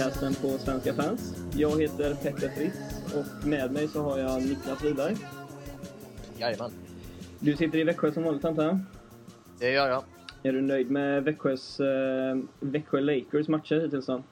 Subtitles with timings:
[0.00, 1.34] NHL-podcasten på Svenska fans.
[1.54, 2.76] Jag heter Petter Frisk
[3.16, 5.16] och med mig så har jag Niklas Wiberg.
[6.38, 6.70] Jajamän.
[7.38, 8.78] Du sitter i Växjö som vanligt antar jag?
[9.58, 10.02] Det gör jag.
[10.42, 14.22] Är du nöjd med Växjös, eh, Växjö Lakers matcher hittills då?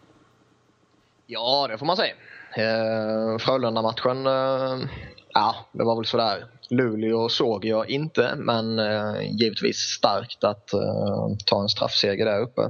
[1.27, 2.15] Ja, det får man säga.
[2.57, 4.89] Eh, Frölunda-matchen, eh,
[5.35, 6.45] ja, det var väl sådär.
[6.71, 12.63] Luleå såg jag inte, men eh, givetvis starkt att eh, ta en straffseger där uppe.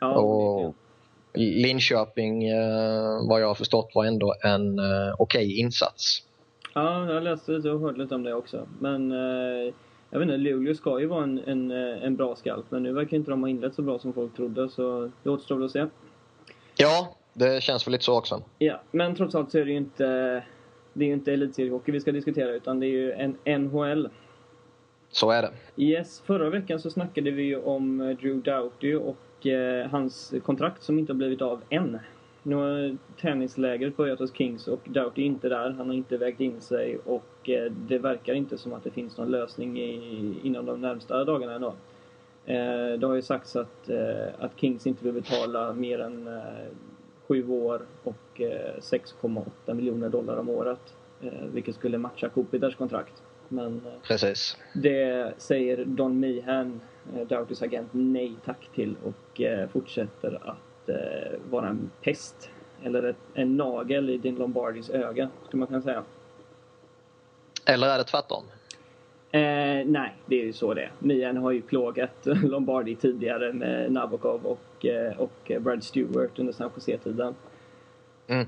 [0.00, 0.74] Ja, och
[1.34, 6.22] Linköping, eh, vad jag har förstått, var ändå en eh, okej okay insats.
[6.74, 8.68] Ja, jag läste lite och hörde lite om det också.
[8.80, 9.74] Men eh,
[10.10, 12.92] jag vet inte, Luleå ska ju vara en, en, eh, en bra skalp, men nu
[12.92, 15.70] verkar inte de ha inlett så bra som folk trodde, så det återstår väl att
[15.70, 15.86] se.
[16.76, 18.42] Ja, det känns väl lite så också.
[18.58, 20.04] Ja, men trots allt så är det ju inte,
[20.92, 24.08] det är ju inte elitseriehockey vi ska diskutera, utan det är ju en NHL.
[25.10, 25.82] Så är det.
[25.82, 30.98] Yes, förra veckan så snackade vi ju om Drew Doughty och eh, hans kontrakt som
[30.98, 31.98] inte har blivit av än.
[32.42, 35.70] Nu har träningslägret börjat hos Kings och Doughty är inte där.
[35.70, 39.18] Han har inte vägt in sig och eh, det verkar inte som att det finns
[39.18, 41.74] någon lösning i, inom de närmsta dagarna ändå.
[42.48, 46.42] Eh, det har ju sagts att, eh, att Kings inte vill betala mer än eh,
[47.26, 48.40] sju år och
[48.80, 50.94] 6,8 miljoner dollar om året.
[51.52, 53.22] Vilket skulle matcha Kopiters kontrakt.
[53.48, 54.56] Men Precis.
[54.74, 56.80] det säger Don Meehan,
[57.28, 59.14] Doughtys agent, nej tack till och
[59.72, 60.90] fortsätter att
[61.50, 62.50] vara en pest.
[62.82, 66.04] Eller en nagel i din Lombardis öga, skulle man kunna säga.
[67.66, 68.44] Eller är det tvärtom?
[69.30, 70.92] Eh, nej, det är ju så det är.
[70.98, 76.70] Mian har ju plågat Lombardi tidigare med Nabokov och, eh, och Brad Stewart under San
[76.76, 77.34] Jose-tiden.
[78.26, 78.46] Mm.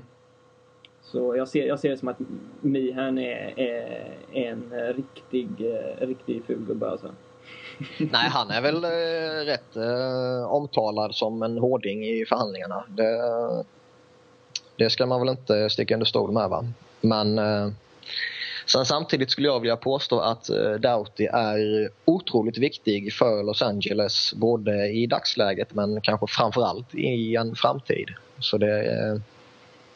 [1.01, 2.19] Så jag ser, jag ser det som att
[2.61, 7.11] Mihan är, är, en riktig, eh, riktig fulgubbe alltså.
[7.97, 12.83] Nej, han är väl eh, rätt eh, omtalad som en hårding i förhandlingarna.
[12.87, 13.19] Det,
[14.75, 16.65] det ska man väl inte sticka under stol med va.
[17.01, 17.69] Men eh,
[18.65, 24.33] Sen samtidigt skulle jag vilja påstå att eh, Doughty är otroligt viktig för Los Angeles
[24.33, 28.09] både i dagsläget men kanske framförallt i en framtid.
[28.39, 29.21] Så det är,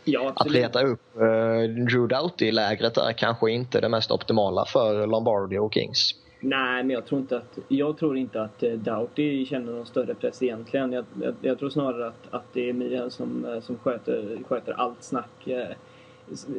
[0.03, 5.57] ja, att leta upp uh, Drew Doughty-lägret är kanske inte det mest optimala för Lombardi
[5.57, 6.15] och Kings.
[6.45, 10.15] Nej, men jag tror inte att, jag tror inte att uh, Doughty känner någon större
[10.15, 10.91] press egentligen.
[10.93, 15.03] Jag, jag, jag tror snarare att, att det är Mian som, som sköter, sköter allt
[15.03, 15.47] snack.
[15.47, 15.75] Uh,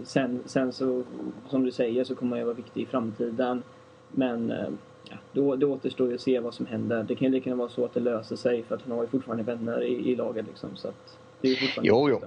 [0.05, 1.03] Sen, sen så,
[1.51, 3.63] som du säger, så kommer ju vara viktig i framtiden.
[4.11, 4.69] Men eh,
[5.11, 7.03] ja, då, det återstår ju att se vad som händer.
[7.09, 9.03] Det kan ju lika gärna vara så att det löser sig för att han har
[9.03, 10.77] ju fortfarande vänner i, i laget liksom.
[10.77, 12.21] Så att det är fortfarande jo, jo.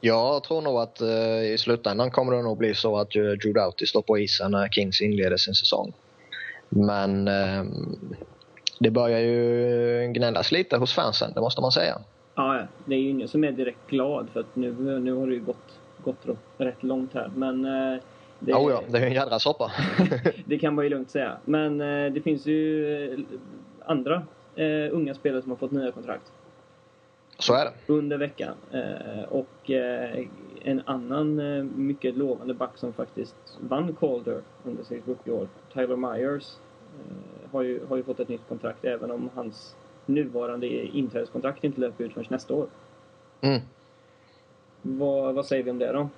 [0.00, 3.86] Jag tror nog att uh, i slutändan kommer det nog bli så att Drew Doughty
[3.86, 5.92] står på isen när Kings inleder sin säsong.
[6.70, 7.64] Men uh,
[8.78, 11.98] det börjar ju gnällas lite hos fansen, det måste man säga.
[12.34, 15.34] Ja, det är ju ingen som är direkt glad för att nu, nu har det
[15.34, 16.26] ju gått gått
[16.58, 17.30] rätt långt här.
[17.34, 18.00] Men eh,
[18.38, 19.72] det, oh ja, det är en jädra soppa.
[20.44, 21.36] det kan man ju lugnt säga.
[21.44, 23.18] Men eh, det finns ju eh,
[23.84, 24.22] andra
[24.90, 26.32] unga spelare som har fått nya kontrakt.
[27.40, 27.92] Så är det.
[27.92, 28.54] Under veckan.
[29.28, 29.70] Och
[30.62, 31.36] en annan
[31.86, 36.56] mycket lovande back som faktiskt vann Calder under sitt rookie-år, Tyler Myers,
[37.52, 42.04] har ju, har ju fått ett nytt kontrakt även om hans nuvarande inträdeskontrakt inte löper
[42.04, 42.66] ut förrän nästa år.
[43.40, 43.60] Mm.
[44.82, 46.08] Vad, vad säger vi om det då?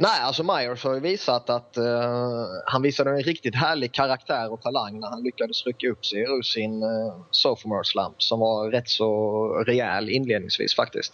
[0.00, 4.62] Nej, alltså Myers har ju visat att uh, han visade en riktigt härlig karaktär och
[4.62, 8.88] talang när han lyckades rycka upp sig ur sin uh, sophomore slump som var rätt
[8.88, 11.12] så rejäl inledningsvis faktiskt.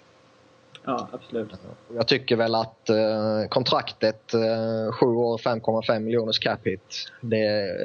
[0.85, 1.51] Ja, absolut.
[1.95, 7.37] Jag tycker väl att uh, kontraktet, uh, 7 år 5,5 miljoners cap hit, det,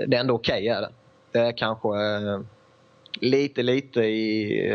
[0.07, 0.89] det är ändå okej okay, är det.
[1.31, 2.41] Det är kanske uh,
[3.21, 4.73] lite, lite i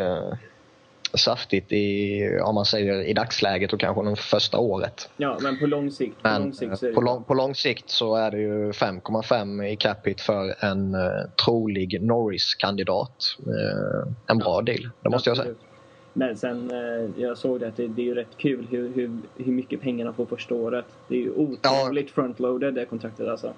[1.17, 5.09] saftigt i, om man säger i dagsläget och kanske det första året.
[5.17, 8.17] Ja, men på lång sikt, på lång sikt, så, på lång, på lång sikt så
[8.17, 11.01] är det ju 5,5 i capita för en uh,
[11.45, 13.37] trolig Norris-kandidat.
[13.47, 15.37] Uh, en bra deal, det måste Absolut.
[15.37, 15.71] jag säga.
[16.13, 19.19] Men sen, uh, jag såg det att det, det är ju rätt kul hur, hur,
[19.37, 20.85] hur mycket pengarna får första året.
[21.09, 22.15] Det är ju otroligt ja.
[22.15, 23.55] frontloaded det kontraktet alltså.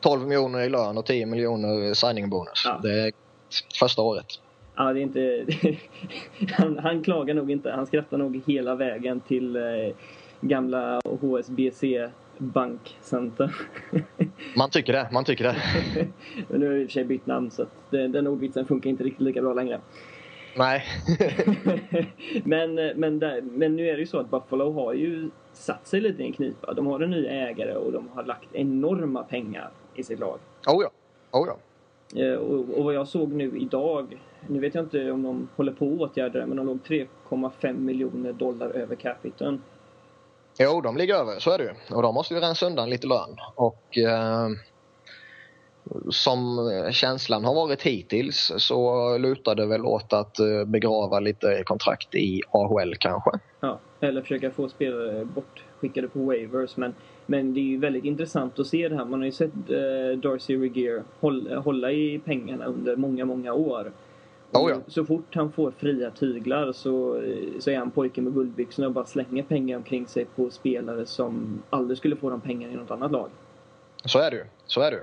[0.00, 2.62] 12 miljoner i lön och 10 miljoner signing bonus.
[2.64, 2.80] Ja.
[2.82, 3.12] Det är
[3.80, 4.26] första året.
[4.80, 5.46] Ja, det är inte...
[6.52, 7.70] han, han klagar nog inte.
[7.70, 9.62] Han skrattar nog hela vägen till eh,
[10.40, 11.84] gamla HSBC
[12.38, 13.54] bankcenter.
[14.56, 15.56] man tycker det, man tycker det.
[16.48, 19.04] Men nu har i och för sig bytt namn så att den ordvitsen funkar inte
[19.04, 19.80] riktigt lika bra längre.
[20.56, 20.84] Nej.
[22.44, 26.00] men, men, där, men nu är det ju så att Buffalo har ju satt sig
[26.00, 26.74] lite i en knipa.
[26.74, 30.38] De har en ny ägare och de har lagt enorma pengar i sitt lag.
[30.66, 30.90] Oh ja.
[31.30, 31.56] Oh ja.
[32.16, 35.84] Eh, och, vad jag såg nu idag, nu vet jag inte om de håller på
[35.84, 39.62] att åtgärda det, men de låg 3,5 miljoner dollar över capiten.
[40.58, 41.96] Jo, de ligger över, så är det ju.
[41.96, 43.36] Och de måste ju rensa undan lite lön.
[43.54, 44.48] Och eh,
[46.10, 52.14] som känslan har varit hittills så lutar det väl åt att eh, begrava lite kontrakt
[52.14, 53.30] i AHL kanske.
[53.60, 56.76] Ja, eller försöka få spelare bortskickade på waivers.
[56.76, 56.94] Men,
[57.30, 59.04] men det är ju väldigt intressant att se det här.
[59.04, 61.02] Man har ju sett eh, Darcy Regier
[61.60, 63.92] hålla, i pengarna under många, många år.
[64.52, 64.76] Oh ja.
[64.86, 67.22] Så fort han får fria tyglar så,
[67.58, 71.62] så är han pojken med guldbyxorna och bara slänger pengar omkring sig på spelare som
[71.70, 73.30] aldrig skulle få de pengarna i något annat lag.
[74.04, 74.44] Så är det ju.
[74.66, 75.02] Så är det.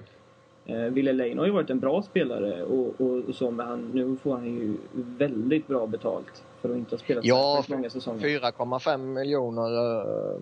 [0.73, 3.91] Eh, Ville Lane har ju varit en bra spelare och, och, och, så, men han,
[3.93, 7.89] nu får han ju väldigt bra betalt för att inte ha spelat Ja, så många
[7.89, 8.27] säsonger.
[8.27, 10.37] 4,5 miljoner eh,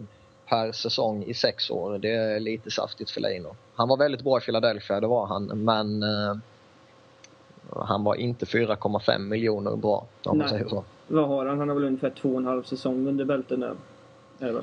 [0.50, 1.98] per säsong i sex år.
[1.98, 3.56] Det är lite saftigt för Leino.
[3.76, 5.46] Han var väldigt bra i Philadelphia, det var han.
[5.46, 6.36] Men eh,
[7.86, 10.84] han var inte 4,5 miljoner bra, om man säger så.
[11.08, 11.60] Vad har han?
[11.60, 13.76] Han har väl ungefär två och en halv säsong under bältet nu.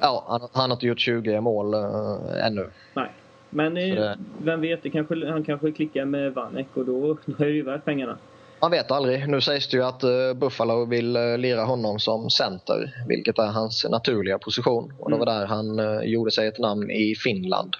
[0.00, 2.70] Ja, han, han har inte gjort 20 mål eh, ännu.
[2.94, 3.12] Nej.
[3.50, 7.44] Men eh, det- vem vet, det kanske, han kanske klickar med Vanek och då, då
[7.44, 8.18] är det ju värt pengarna.
[8.62, 9.28] Man vet aldrig.
[9.28, 13.46] Nu sägs det ju att eh, Buffalo vill uh, lira honom som center, vilket är
[13.46, 14.92] hans naturliga position.
[14.98, 17.76] Och det var där han eh, gjorde sig ett namn i Finland.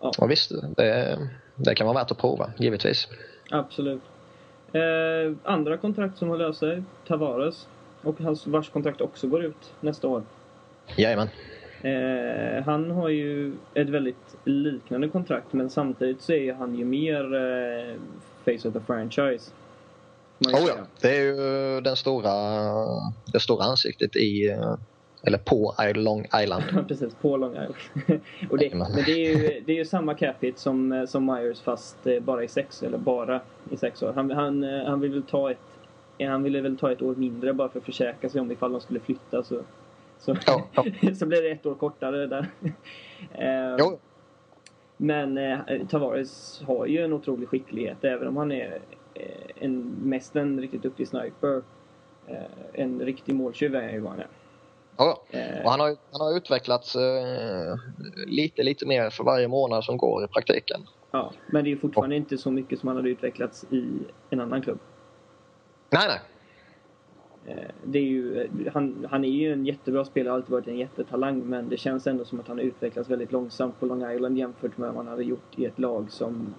[0.00, 0.12] Ja.
[0.18, 1.18] Och visst, det,
[1.56, 3.08] det kan vara värt att prova, givetvis.
[3.50, 4.02] Absolut.
[4.72, 7.66] Eh, andra kontrakt som har löst sig, Tavares.
[8.02, 10.22] Och hans vars kontrakt också går ut nästa år.
[10.96, 11.28] Jajamän.
[11.82, 17.34] Eh, han har ju ett väldigt liknande kontrakt men samtidigt så är han ju mer
[17.34, 17.94] eh,
[18.44, 19.50] face of the franchise.
[20.38, 22.32] Oh ja, det är ju den stora,
[23.32, 24.74] det stora ansiktet i, eh,
[25.22, 26.64] eller på Long Island.
[26.72, 27.14] Ja, precis.
[27.14, 27.74] På Long Island.
[28.50, 31.26] och det, men det är ju det är ju samma cap hit som, eh, som
[31.26, 34.12] Myers fast eh, bara i sex, eller bara i sex år.
[34.12, 35.58] Han, han, han vill väl ta ett
[36.18, 38.80] han ville väl ta ett år mindre bara för att försäkra sig om ifall de
[38.80, 39.60] skulle flytta så,
[40.18, 40.84] så, Ja, ja.
[41.14, 42.46] så blir det ett år kortare där.
[43.78, 43.98] Jo,
[44.96, 45.58] Men eh,
[45.88, 48.78] Tavares har ju en otrolig skicklighet även om han är
[49.14, 49.24] eh,
[49.56, 51.62] en, mest en riktigt duktig sniper.
[52.26, 52.36] Eh,
[52.72, 54.28] en riktig måltjuv är ju han är.
[54.96, 55.22] ja.
[55.30, 57.74] Eh, Och han, har, han har utvecklats eh,
[58.26, 60.80] lite, lite mer för varje månad som går i praktiken.
[61.10, 63.84] Ja, men det är fortfarande inte så mycket som han hade utvecklats i
[64.30, 64.78] en annan klubb.
[65.90, 66.20] Nej, nej.
[67.46, 67.54] Eh,
[67.84, 71.38] Det är ju, han, han är ju en jättebra spelare, har alltid varit en jättetalang
[71.40, 74.76] men det känns ändå som att han har utvecklats väldigt långsamt på Long Island jämfört
[74.78, 76.54] med vad han hade gjort i ett lag som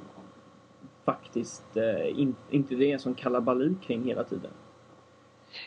[1.06, 4.52] faktiskt eh, in, inte det är en sån kalabalik kring hela tiden.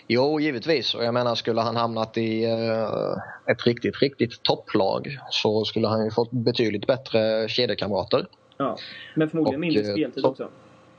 [0.06, 0.94] Jo, givetvis.
[0.94, 6.04] Och jag menar, skulle han hamnat i eh, ett riktigt, riktigt topplag så skulle han
[6.04, 8.26] ju fått betydligt bättre kedjekamrater.
[8.56, 8.76] Ja,
[9.14, 10.48] men förmodligen mindre eh, speltid så- också.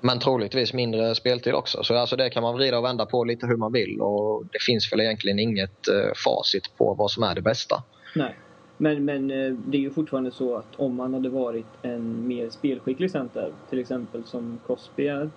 [0.01, 1.83] Men troligtvis mindre speltid också.
[1.83, 4.01] Så alltså det kan man vrida och vända på lite hur man vill.
[4.01, 7.83] Och det finns väl egentligen inget eh, facit på vad som är det bästa.
[8.15, 8.35] Nej.
[8.77, 12.49] Men, men eh, det är ju fortfarande så att om man hade varit en mer
[12.49, 15.29] spelskicklig center, till exempel som Crosby är,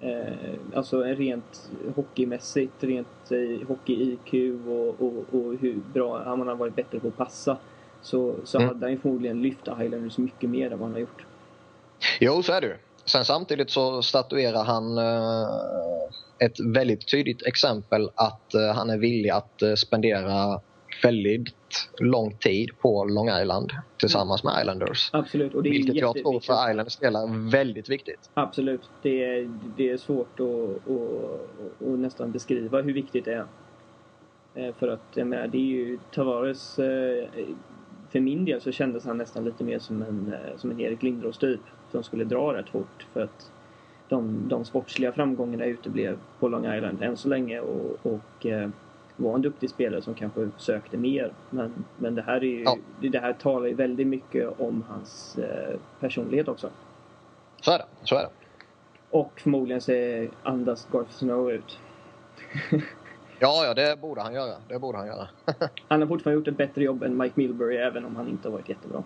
[0.00, 0.32] eh,
[0.74, 6.76] alltså en rent hockeymässigt, rent eh, hockey-IQ och, och, och hur bra han har varit
[6.76, 7.56] bättre på att passa,
[8.02, 8.68] så, så Mm.
[8.68, 11.24] hade han ju förmodligen lyft Highlanders mycket mer än vad han har gjort.
[12.20, 12.76] Jo, så är det.
[13.04, 19.30] Sen samtidigt så statuerar han eh, ett väldigt tydligt exempel att eh, han är villig
[19.30, 20.60] att eh, spendera
[21.02, 21.54] väldigt
[22.00, 25.10] lång tid på Long Island tillsammans med Islanders.
[25.12, 28.30] Absolut, och det är Vilket jag tror för Islanders del är väldigt viktigt.
[28.34, 28.90] Absolut.
[29.02, 33.32] Det är, det är svårt att, att, att nästan beskriva hur viktigt det
[34.54, 34.72] är.
[34.72, 36.74] För att jag menar, det är ju Tavares...
[38.10, 41.38] För min del så kändes han nästan lite mer som en, som en Erik Lindros
[41.38, 41.60] typ.
[41.92, 43.50] Som skulle dra rätt fort för att
[44.08, 48.68] de, de sportsliga framgångarna uteblev på Long Island än så länge och, och eh,
[49.16, 51.32] var en duktig spelare som kanske sökte mer.
[51.50, 52.76] Men, men det här är ju, Ja.
[53.00, 56.70] det, här talar ju väldigt mycket om hans eh, personlighet också.
[57.60, 57.84] Så är det.
[58.04, 58.28] Så är det.
[59.10, 61.78] Och förmodligen så är- andas Garth Snow ut.
[63.42, 64.54] Ja, ja, det borde han göra.
[64.68, 65.28] Det borde han göra.
[65.88, 68.52] Han har fortfarande gjort ett bättre jobb än Mike Milbury även om han inte har
[68.52, 69.02] varit jättebra.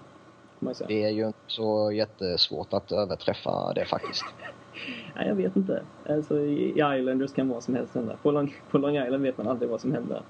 [0.64, 0.88] Får man säga.
[0.88, 4.24] Det är ju inte så jättesvårt att överträffa det faktiskt.
[5.16, 5.82] Nej, jag vet inte.
[6.08, 8.16] Alltså, I Islanders kan vad som helst hända.
[8.22, 10.22] På Long, på Long Island vet man aldrig vad som händer.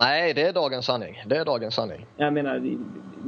[0.00, 1.22] Nej, det är dagens sanning.
[1.26, 2.06] Det är dagens sanning.
[2.16, 2.76] Jag menar,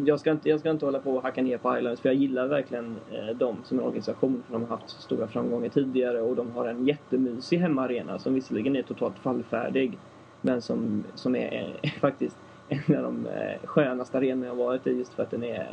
[0.06, 2.16] jag ska inte, jag ska inte hålla på och hacka ner på Islanders för jag
[2.16, 6.36] gillar verkligen eh, dem som en organisation för de har haft stora framgångar tidigare och
[6.36, 9.98] de har en jättemysig hemmaarena som visserligen är totalt fallfärdig
[10.40, 12.36] men som, som är eh, faktiskt
[12.68, 15.70] en av de eh, skönaste arenorna jag varit i just för att den är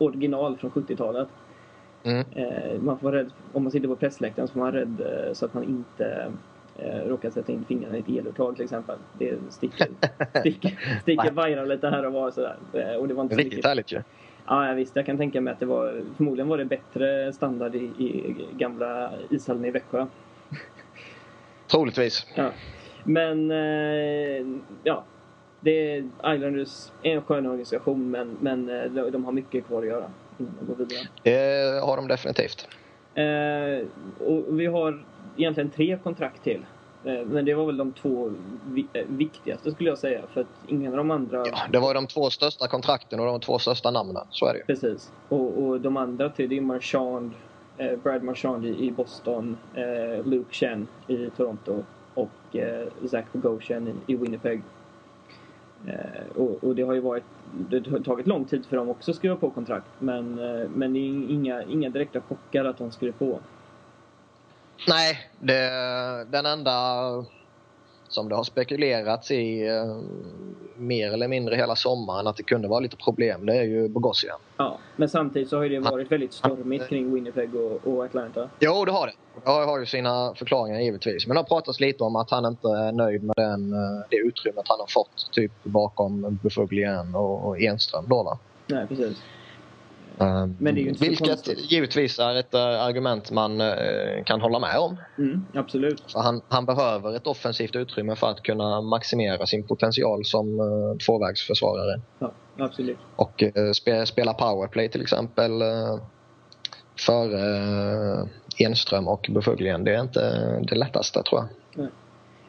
[0.00, 1.28] original från 70-talet.
[2.02, 2.24] Mm.
[2.34, 5.00] Eh, man får vara rädd, om man sitter på pressläktaren så får man vara rädd
[5.00, 6.32] eh, så att man inte
[6.78, 8.96] eh, råkar sätta in fingrarna i ett eluttag till exempel.
[9.18, 9.88] Det sticker,
[10.40, 12.56] sticker, sticker vajrar lite här och var sådär.
[12.98, 14.02] Och det var inte så Riktigt härligt ju.
[14.46, 14.96] Ja, visst.
[14.96, 19.10] Jag kan tänka mig att det var förmodligen var det bättre standard i, i gamla
[19.30, 20.06] ishallen i Växjö.
[21.70, 22.26] Troligtvis.
[22.34, 22.50] Ja.
[23.04, 23.50] Men
[24.82, 25.04] ja,
[25.60, 29.82] det är Islanders är en skön organisation men, men eh, de, de har mycket kvar
[29.82, 31.08] att göra innan de går vidare.
[31.22, 32.68] Det har de definitivt.
[33.14, 33.86] Eh,
[34.26, 35.04] och vi har
[35.36, 36.64] egentligen tre kontrakt till.
[37.04, 38.32] Eh, men det var väl de två
[38.66, 41.36] vi, eh, viktigaste skulle jag säga för att ingen av de andra...
[41.46, 44.26] Ja, det var de två största kontrakten och de två största namnen.
[44.30, 44.64] Så är det ju.
[44.64, 45.12] Precis.
[45.28, 47.32] Och, och de andra tre det är Marchand,
[47.78, 52.56] eh, Brad Marchand i, i Boston, eh, Luke Chen i Toronto och
[53.10, 54.62] Zach Bogosian i, i Winnipeg.
[55.86, 57.24] Eh, och, och det har ju varit,
[57.70, 60.92] det har tagit lång tid för dem också att skriva på kontrakt men, eh, men
[60.92, 63.40] det är inga, inga direkta chockar att de skriver på.
[64.88, 65.70] Nej, det,
[66.30, 66.70] den enda
[68.10, 69.96] som det har spekulerats i eh,
[70.76, 74.38] mer eller mindre hela sommaren att det kunde vara lite problem, det är ju Bogosian.
[74.56, 78.50] Ja, men samtidigt så har ju det varit väldigt stormigt kring Winnipeg och, och Atlanta.
[78.60, 79.12] Jo, det har det.
[79.44, 81.26] Det har ju sina förklaringar givetvis.
[81.26, 84.16] Men det har pratats lite om att han inte är nöjd med den, eh, det
[84.16, 88.38] utrymmet han har fått typ bakom Bufuglian och, och Enström då.
[88.66, 89.22] Nej, precis.
[90.20, 90.56] Um,
[91.00, 94.96] vilket givetvis är ett äh, argument man äh, kan hålla med om.
[95.18, 96.02] Mm, absolut.
[96.14, 102.00] Han, han behöver ett offensivt utrymme för att kunna maximera sin potential som äh, tvåvägsförsvarare.
[102.18, 102.98] Ja, absolut.
[103.16, 103.42] Och
[103.74, 105.50] spe, spela powerplay till exempel
[106.98, 109.84] före Enström och Bufuglian.
[109.84, 110.20] Det är inte
[110.62, 111.48] det lättaste tror jag.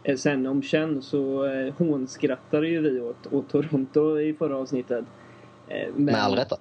[0.03, 5.05] Eh, Sen om Chen så eh, hånskrattade ju vi åt, åt Toronto i förra avsnittet.
[5.67, 6.57] Eh, men, Med all rätta.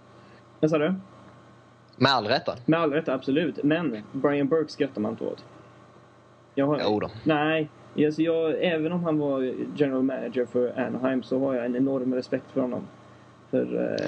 [0.60, 0.94] Vad sa du?
[1.96, 2.52] Med all rätta.
[2.66, 3.62] Med all rätt, absolut.
[3.64, 5.44] Men Brian Burke skrattar man inte åt.
[6.54, 7.10] Jag har, Jo då.
[7.24, 7.68] Nej,
[8.06, 12.14] alltså jag, även om han var general manager för Anaheim så har jag en enorm
[12.14, 12.82] respekt för honom.
[13.50, 14.06] För eh,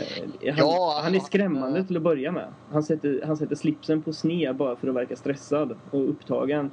[0.53, 2.47] han, Ja, han är han- skrämmande till att börja med.
[2.71, 6.71] Han sätter, han sätter slipsen på sned bara för att verka stressad och upptagen.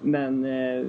[0.00, 0.86] Men, eh,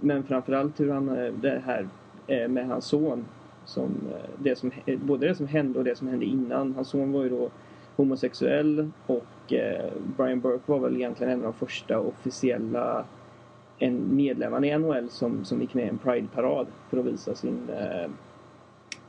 [0.00, 1.88] men framförallt hur han, eh, det här
[2.26, 3.24] eh, med hans son.
[3.70, 6.74] Som, eh, det som, både det som hände och det som hände innan.
[6.74, 7.50] Hans son var ju då
[7.96, 13.04] homosexuell och eh, Brian Burke var väl egentligen en av de första officiella
[13.78, 17.68] en medlemmarna i NHL som, som gick med i en Pride-parad för att visa sin,
[17.68, 18.10] eh,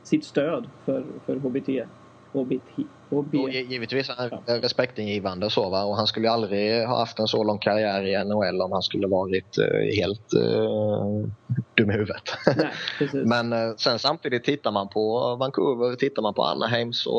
[0.02, 1.68] sitt stöd för, för HBT.
[2.32, 2.70] HBT,
[3.10, 3.34] HB.
[3.38, 5.84] Och gi- givetvis är han respektingivande och så va.
[5.84, 8.82] Och han skulle ju aldrig ha haft en så lång karriär i NHL om han
[8.82, 11.30] skulle varit eh, helt eh,
[11.76, 12.22] dum i huvudet.
[12.56, 13.24] Nej.
[13.26, 17.12] Men eh, sen samtidigt tittar man på Vancouver, tittar man på Anaheim så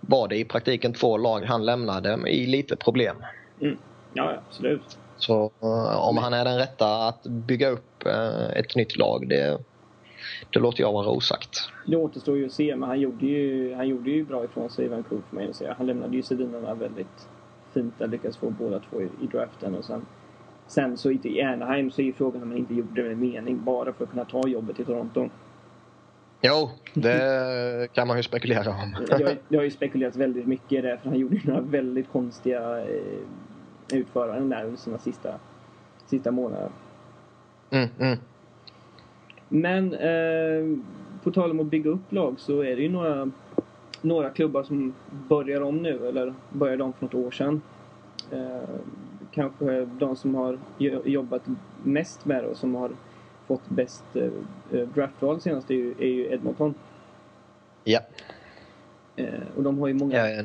[0.00, 3.16] var det i praktiken två lag han lämnade i lite problem.
[3.62, 3.76] Mm.
[4.10, 4.86] Ja, ja, absolut.
[5.16, 9.58] Så eh, om han är den rätta att bygga upp eh, ett nytt lag, det,
[10.50, 11.68] det låter jag vara osagt.
[11.86, 14.84] Det återstår ju att se, men han gjorde ju, han gjorde ju bra ifrån sig
[14.84, 15.74] i Vancouver får man ju säga.
[15.78, 17.28] Han lämnade ju Sedinarna väldigt
[17.74, 20.06] fint där, lyckades få båda två i, i draften och sen
[20.66, 23.64] Sen så i Anaheim så är ju frågan om han inte gjorde det med mening
[23.64, 25.28] bara för att kunna ta jobbet i Toronto.
[26.40, 28.96] Jo, det kan man ju spekulera om.
[29.48, 32.78] Det har ju spekulerats väldigt mycket i det för han gjorde ju några väldigt konstiga
[32.78, 35.34] eh, utföranden där under sina sista,
[36.06, 36.70] sista månader.
[37.70, 38.18] Mm, mm.
[39.48, 40.78] Men eh,
[41.22, 43.30] på tal om att bygga upp lag så är det ju några,
[44.00, 44.94] några klubbar som
[45.28, 47.62] börjar om nu eller började om för något år sedan.
[48.30, 48.68] Eh,
[49.30, 51.42] kanske de som har jo- jobbat
[51.84, 52.90] mest med det och som har
[53.46, 54.28] fått bäst eh,
[54.72, 56.74] eh, draftval senast är ju, är ju Edmonton.
[57.84, 58.00] Ja.
[59.16, 59.26] Eh,
[59.56, 60.44] och de har ju många, Eh,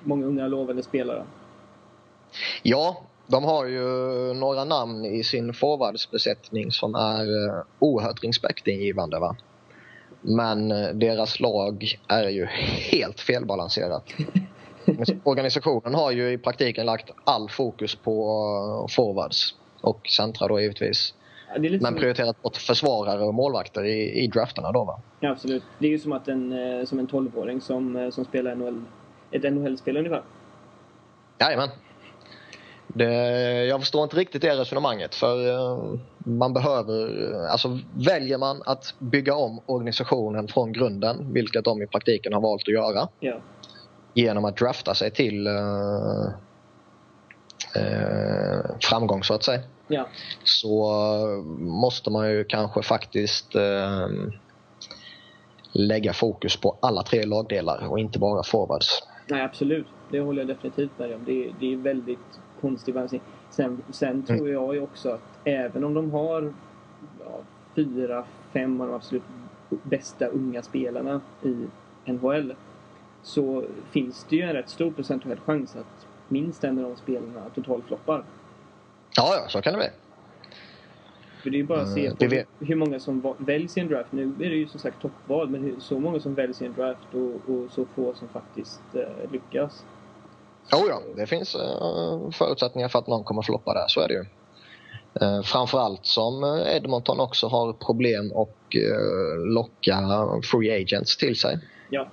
[0.00, 1.24] många unga lovande spelare.
[2.62, 3.84] Ja, de har ju
[4.34, 9.18] några namn i sin forwardsbesättning som är eh, oerhört respektingivande.
[9.18, 9.36] Va?
[10.20, 12.44] Men eh, deras lag är ju
[12.90, 14.04] helt felbalanserat.
[15.24, 18.26] Organisationen har ju i praktiken lagt all fokus på
[18.82, 21.14] eh, forwards och centra då givetvis.
[21.54, 25.00] Ja, Men som, prioriterat bort försvarare och målvakter i, i drafterna då va?
[25.20, 25.62] ja, absolut.
[25.78, 28.84] Det är ju som att en, som en 12-åring som, som spelar NHL,
[29.30, 30.22] ett NHL-spel ungefär.
[31.38, 31.68] Jajamän.
[32.94, 33.14] Det,
[33.64, 39.34] jag förstår inte riktigt det resonemanget för eh, man behöver, alltså väljer man att bygga
[39.34, 43.40] om organisationen från grunden, vilket de i praktiken har valt att göra Ja.
[44.14, 46.24] genom att drafta sig till eh,
[47.76, 50.08] eh, framgång så att säga, Ja,
[50.44, 54.08] så eh, måste man ju kanske faktiskt eh,
[55.72, 59.02] lägga fokus på alla tre lagdelar och inte bara forwards.
[59.28, 59.86] nej absolut.
[60.10, 61.24] Det håller jag definitivt med om.
[61.24, 62.18] Det, det är väldigt
[62.60, 63.22] konstig balansering.
[63.50, 66.52] Sen, sen tror jag ju också att även om de har
[67.20, 67.40] ja,
[67.76, 69.22] fyra, fem av de absolut
[69.68, 71.66] bästa unga spelarna i
[72.04, 72.54] NHL
[73.22, 77.50] så finns det ju en rätt stor procentuell chans att minst en av de spelarna
[77.50, 78.24] totalfloppar.
[79.16, 79.88] Ja, ja, så kan det bli.
[81.42, 83.88] För det är ju bara att se Mm, på hur många som väljs i en
[83.88, 84.12] draft.
[84.12, 87.14] Nu är det ju som sagt toppval, men så många som väljs i en draft
[87.14, 89.86] och, och så få som faktiskt eh, lyckas.
[90.72, 94.14] Jo, ja, det finns eh, förutsättningar för att någon kommer floppa där, så är det
[94.14, 94.24] ju.
[95.22, 99.98] Uh, framförallt som eh, Edmonton också har problem och eh, locka
[100.50, 101.58] free agents till sig.
[101.90, 102.08] Ja,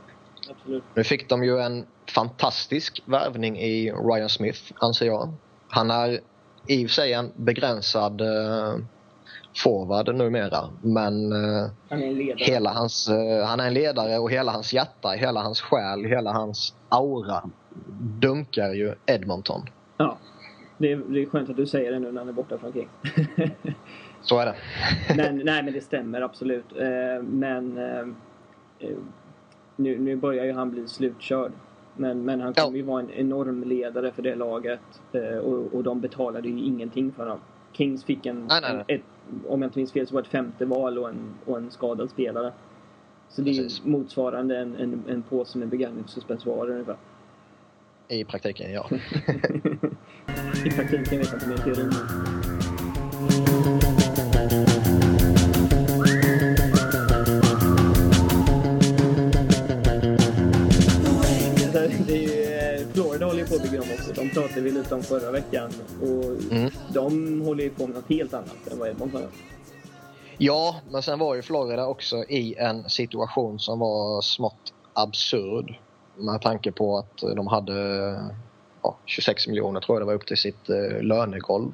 [0.49, 0.83] absolut.
[0.93, 5.33] Nu fick de ju en fantastisk värvning i Ryan Smith, anser jag.
[5.69, 6.21] Han är
[6.67, 8.75] i och för sig en begränsad eh,
[9.63, 12.43] forward numera, men eh, Han är en ledare.
[12.43, 16.31] hela hans, eh, han är en ledare och hela hans hjärta, hela hans själ, hela
[16.31, 17.43] hans aura
[18.19, 19.61] dunkar ju Edmonton.
[19.97, 20.17] Ja.
[20.77, 22.73] Det är, det är skönt att du säger det nu när han är borta från
[22.73, 22.89] Kings.
[24.21, 24.55] Så är det.
[25.15, 26.65] men, nej, men det stämmer absolut.
[26.79, 27.73] Eh, men
[29.75, 31.51] nu, nu börjar ju han bli slutkörd.
[31.95, 32.63] Men, men han Ja.
[32.63, 34.79] kommer ju vara en enorm ledare för det laget.
[35.43, 37.39] Och, och de betalade ju ingenting för honom.
[37.73, 38.95] Kings fick en, Nej, nej, nej.
[38.95, 39.01] ett,
[39.47, 41.71] om jag inte minns fel så var det ett femte val och en, och en
[41.71, 42.53] skadad spelare.
[43.29, 43.85] Så det är Precis.
[43.85, 46.97] motsvarande en, en, en påse med begagnatsuspensoarer ungefär.
[48.07, 48.89] I praktiken, ja.
[50.65, 51.91] I praktiken vet jag inte mer teorin.
[63.51, 64.13] Om också.
[64.13, 65.71] De pratade vi lite om förra veckan.
[66.01, 66.69] Och Mm.
[66.93, 69.29] de håller ju på med något helt annat än vad Edmonton gör.
[70.37, 75.75] Ja, men sen var ju Florida också i en situation som var smått absurd.
[76.15, 77.73] Med tanke på att de hade
[78.83, 81.71] ja, 26 miljoner tror jag det var upp till sitt eh, lönegolv.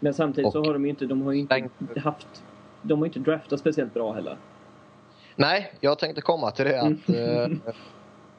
[0.00, 1.68] Men samtidigt så Och- har de ju inte, de har inte
[2.04, 2.26] haft...
[2.82, 4.36] De har inte draftat speciellt bra heller.
[5.36, 7.52] Nej, jag tänkte komma till det att Mm.
[7.64, 7.72] eh,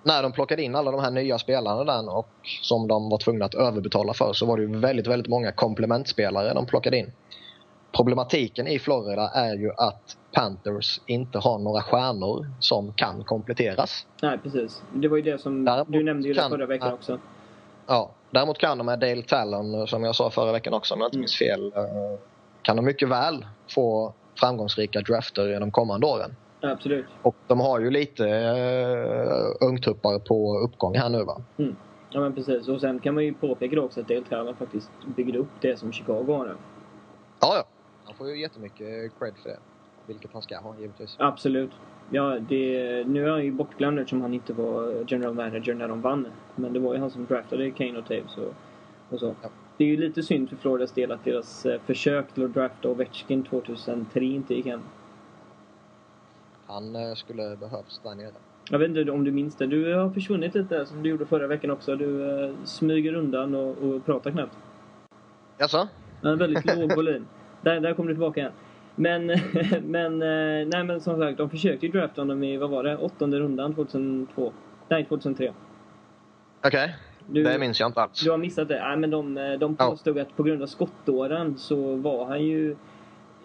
[0.06, 2.28] när de plockade in alla de här nya spelarna där och
[2.62, 6.54] som de var tvungna att överbetala för så var det ju väldigt, väldigt många komplementspelare
[6.54, 7.12] de plockade in.
[7.96, 14.06] Problematiken i Florida är ju att Panthers inte har några stjärnor som kan kompletteras.
[14.22, 14.84] Nej, precis.
[14.94, 15.66] Det var ju det som...
[15.66, 17.20] Däremot Du nämnde ju kan- förra veckan också.
[17.88, 21.08] Ja, däremot kan de med Dale Talon, som jag sa förra veckan också om jag
[21.08, 21.22] inte Mm.
[21.22, 22.20] minns fel, eh,
[22.62, 26.36] kan de mycket väl få framgångsrika drafter i de kommande åren.
[26.72, 27.06] Absolut.
[27.22, 31.42] Och de har ju lite uh, ungtuppar på uppgång här nu va.
[32.10, 32.68] Ja, men precis.
[32.68, 36.26] Och sen kan man ju påpeka också att Dale faktiskt byggde upp det som Chicago
[36.28, 36.56] har nu.
[37.40, 37.64] Ja, ja.
[38.06, 39.60] Han får ju jättemycket cred för det.
[40.06, 41.16] Vilket han ska ha givetvis.
[41.20, 41.72] Absolut.
[42.12, 46.02] Ja, det, nu är han ju bortglömd eftersom han inte var general manager när de
[46.02, 46.28] vann.
[46.56, 48.54] Men det var ju han som draftade Kane och Taves och,
[49.10, 49.36] och så.
[49.42, 49.50] Ja.
[49.78, 52.90] Det är ju lite synd för Floridas del att deras eh, försök till att drafta
[52.90, 54.82] Ovechkin 2003 inte gick hem.
[56.68, 58.32] Han eh, skulle behövts där nere.
[58.70, 59.68] Jag vet inte om du minns det.
[59.68, 61.96] Du har försvunnit lite som du gjorde förra veckan också.
[61.96, 64.58] Du eh, smyger undan och, och pratar knappt.
[65.58, 65.88] Jaså?
[66.22, 67.28] Ja, En väldigt låg volym.
[67.62, 68.52] Där, där kom du tillbaka igen.
[68.96, 69.26] Men,
[69.84, 72.98] men, eh, nej men som sagt, de försökte ju drafta honom i, vad var det,
[72.98, 74.54] åttonde rundan 2002?
[74.90, 75.54] Nej, 2003.
[76.68, 76.96] Okej,
[77.28, 78.24] Du, det minns jag inte alls.
[78.24, 78.80] du har missat det?
[78.88, 79.90] Nej men de, eh, de Ja.
[79.90, 82.76] påstod att på grund av skottåren så var han ju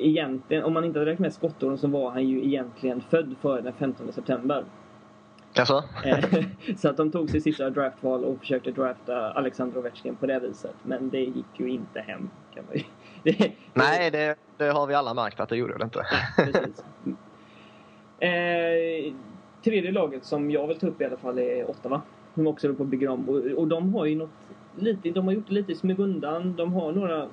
[0.01, 3.61] egentligen, om man inte hade räknat med skottåren så var han ju egentligen född före
[3.61, 4.65] den 15 september.
[5.53, 5.85] Jaså?
[6.05, 6.45] Eh,
[6.77, 10.75] så att de tog sitt sista draftval och försökte drafta Alexander Ovechkin på det viset.
[10.83, 12.31] Men det gick ju inte hem.
[12.55, 12.83] Kan man.
[13.23, 16.07] Det, Nej, det, det har vi alla märkt att det gjorde det inte.
[16.37, 16.85] Precis.
[18.19, 19.15] Eh,
[19.65, 22.03] tredje laget som jag vill ta upp i alla fall är Ottawa.
[22.35, 23.29] De också håller på att bygga om.
[23.29, 24.31] Och, och de har ju något
[24.77, 26.57] lite, de har gjort det lite i skymundan.
[26.57, 27.29] De har några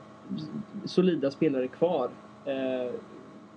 [0.85, 2.09] solida spelare kvar.
[2.47, 2.91] Eh,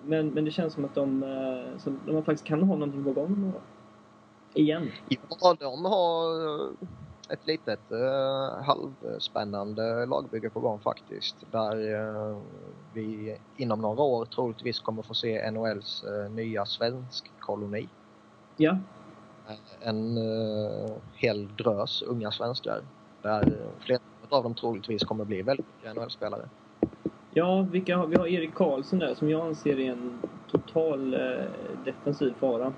[0.04, 3.12] men, men det känns som att de, eh, som de faktiskt kan ha någonting på
[3.12, 3.52] gång.
[4.54, 4.90] Igen.
[5.40, 6.30] Ja, de har
[7.32, 11.36] ett litet uh, halvspännande lagbygge på gång faktiskt.
[11.50, 12.38] Där eh,
[12.94, 17.88] vi inom några år troligtvis kommer få se NHLs eh, nya svensk koloni.
[18.56, 18.78] Ja,
[19.80, 22.82] En eh, hel drös unga svenskar.
[23.22, 26.48] Där flera av dem troligtvis kommer bli väldigt NHL-spelare.
[27.34, 30.18] Ja vilka har, vi har Erik Karlsson där som jag anser är en
[30.50, 31.20] total eh,
[31.84, 32.72] defensiv fara.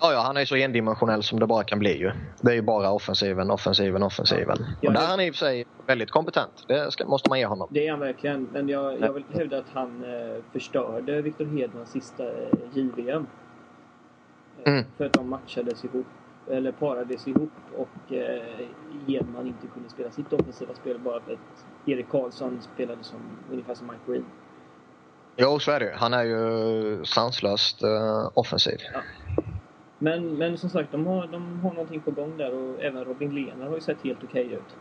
[0.00, 2.10] Ja, ja, han är så endimensionell som det bara kan bli ju.
[2.40, 4.56] Det är ju bara offensiven, offensiven, offensiven.
[4.80, 6.64] Ja, Och där är han i och för sig väldigt kompetent.
[6.68, 7.68] Det ska, måste man ge honom.
[7.70, 8.48] Det är han verkligen.
[8.52, 13.08] Men jag, jag vill hävda att han eh, förstörde Victor Hedmans sista eh, JVM.
[13.08, 13.22] Eh,
[14.66, 14.84] Mm.
[14.96, 16.06] För att de matchades ihop
[16.50, 18.68] eller parades ihop och eh,
[19.06, 23.74] Edman inte kunde spela sitt offensiva spel bara för att Erik Karlsson spelade som, ungefär
[23.74, 24.24] som Mike Green.
[25.36, 28.78] Jo, så är det Han är ju sanslöst uh, offensiv.
[28.92, 29.00] Ja.
[29.98, 33.34] Men, men som sagt, de har, de har någonting på gång där och även Robin
[33.34, 34.76] Lehner har ju sett helt okej okay ut.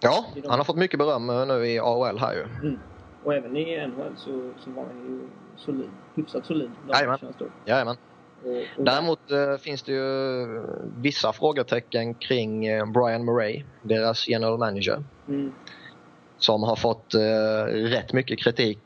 [0.00, 2.42] Ja, han har fått mycket beröm eh, nu i AHL här ju.
[2.42, 2.78] Mm.
[3.24, 6.70] Och även i NHL så, så var han ju solid, hyfsat solid.
[6.88, 7.18] Jajamän.
[7.64, 7.96] Jajamän.
[8.76, 10.46] Och Däremot äh, finns det ju
[10.96, 15.04] vissa frågetecken kring äh, Brian Murray, deras general manager.
[15.28, 15.52] Mm.
[16.38, 17.14] Som har fått
[17.68, 18.78] rätt mycket kritik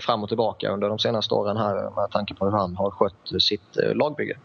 [0.00, 3.42] fram och tillbaka under de senaste åren här med tanke på hur han har skött
[3.42, 4.36] sitt lagbygge.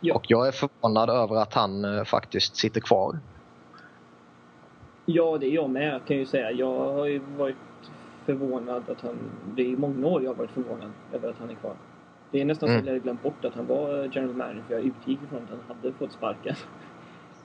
[0.00, 0.14] Ja.
[0.14, 3.18] Och jag är förvånad över att han faktiskt sitter kvar.
[5.06, 6.50] Ja, det är jag med kan jag ju säga.
[6.50, 7.56] Jag har ju varit
[8.26, 9.18] förvånad att han...
[9.56, 11.74] Det är många år jag har varit förvånad över att han är kvar.
[12.34, 12.80] Det är nästan mm.
[12.80, 15.50] så att jag glömt bort att han var general manager för jag utgick ifrån att
[15.50, 16.54] han hade fått sparken.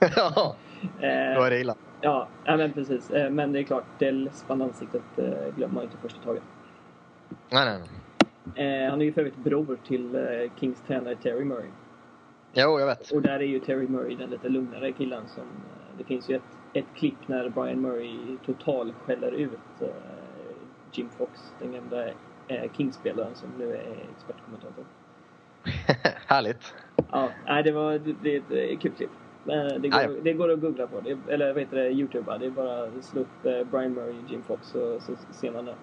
[0.16, 1.74] ja, eh, då är det illa.
[2.00, 3.10] Ja, ja men precis.
[3.10, 6.42] Eh, men det är klart, det läspande ansiktet eh, glömmer man inte första taget.
[7.50, 7.88] Nej, nej,
[8.54, 8.86] nej.
[8.90, 11.70] Han är ju för övrigt bror till Kings tränare Terry Murray.
[12.52, 13.10] Jo, jag vet.
[13.10, 15.44] Och där är ju Terry Murray den lite lugnare killen som...
[15.98, 19.90] Det finns ju ett, ett klipp när Brian Murray total skäller ut
[20.92, 22.04] Jim Fox, den gamla
[22.50, 24.84] eh, Kings-spelaren som nu är expertkommentator.
[26.26, 26.74] Härligt!
[27.12, 29.10] Ja, nej, det var det, är ett kul klipp.
[29.80, 32.38] Det går, det går att googla på, det, eller vad heter det, Youtube.
[32.38, 35.50] Det är bara att slå upp eh, Brian Murray och Jim Fox så, så ser
[35.52, 35.74] man det.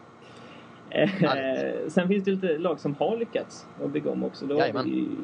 [0.89, 4.45] Eh, sen finns det lite lag som har lyckats att bygga om också.
[4.45, 4.63] Då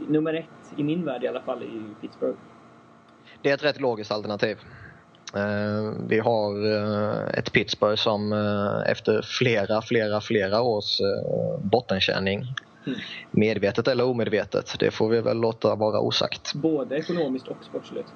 [0.07, 2.37] nummer ett, i min värld i alla fall, i Pittsburgh.
[3.41, 4.57] Det är ett rätt logiskt alternativ.
[5.35, 11.01] Eh, vi har eh, ett Pittsburgh som eh, efter flera, flera, flera års
[11.61, 12.47] bottenkänning
[12.87, 12.99] Mm.
[13.31, 16.53] Medvetet eller omedvetet, det får vi väl låta vara osagt.
[16.53, 18.07] Både ekonomiskt och sportsligt.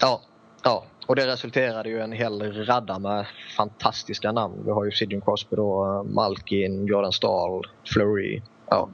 [0.00, 0.20] Ja,
[0.64, 0.84] ja.
[1.06, 4.62] och det resulterade ju en hel radda med fantastiska namn.
[4.64, 7.62] Vi har ju Sidney Crosby då, Malkin, Jordan Stahl,
[7.94, 8.42] Fleury.
[8.70, 8.88] Ja.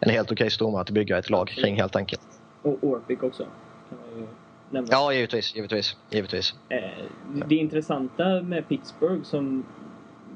[0.00, 2.22] En helt okej stomme att bygga ett lag kring helt enkelt.
[2.62, 3.42] Och Orpik också.
[3.88, 4.26] Kan man ju
[4.72, 4.88] nämna.
[4.90, 5.54] Ja, givetvis.
[5.54, 6.54] givetvis, givetvis.
[6.68, 7.04] Eh,
[7.46, 9.64] det intressanta med Pittsburgh som,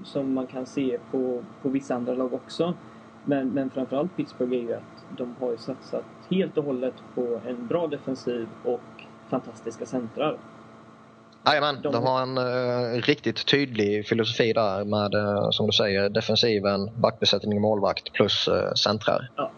[0.04, 2.74] som man kan se på, på vissa andra lag också.
[3.24, 7.40] Men, men framförallt Pittsburgh är ju att de har ju satsat helt och hållet på
[7.46, 8.80] en bra defensiv och
[9.28, 10.38] fantastiska centrar.
[11.46, 11.92] Jajamän, de...
[11.92, 17.60] de har en uh, riktigt tydlig filosofi där med, uh, som du säger, defensiven, backbesättning
[17.60, 19.30] målvakt plus uh, centrar.
[19.36, 19.50] Ja.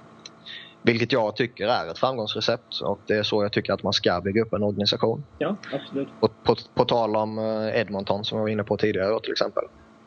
[0.89, 4.21] Vilket jag tycker är ett framgångsrecept och det är så jag tycker att man ska
[4.21, 5.23] bygga upp en organisation.
[5.39, 6.21] Ja, absolut.
[6.21, 9.65] På, på, på tal om eh, Edmonton som vi var inne på tidigare till exempel.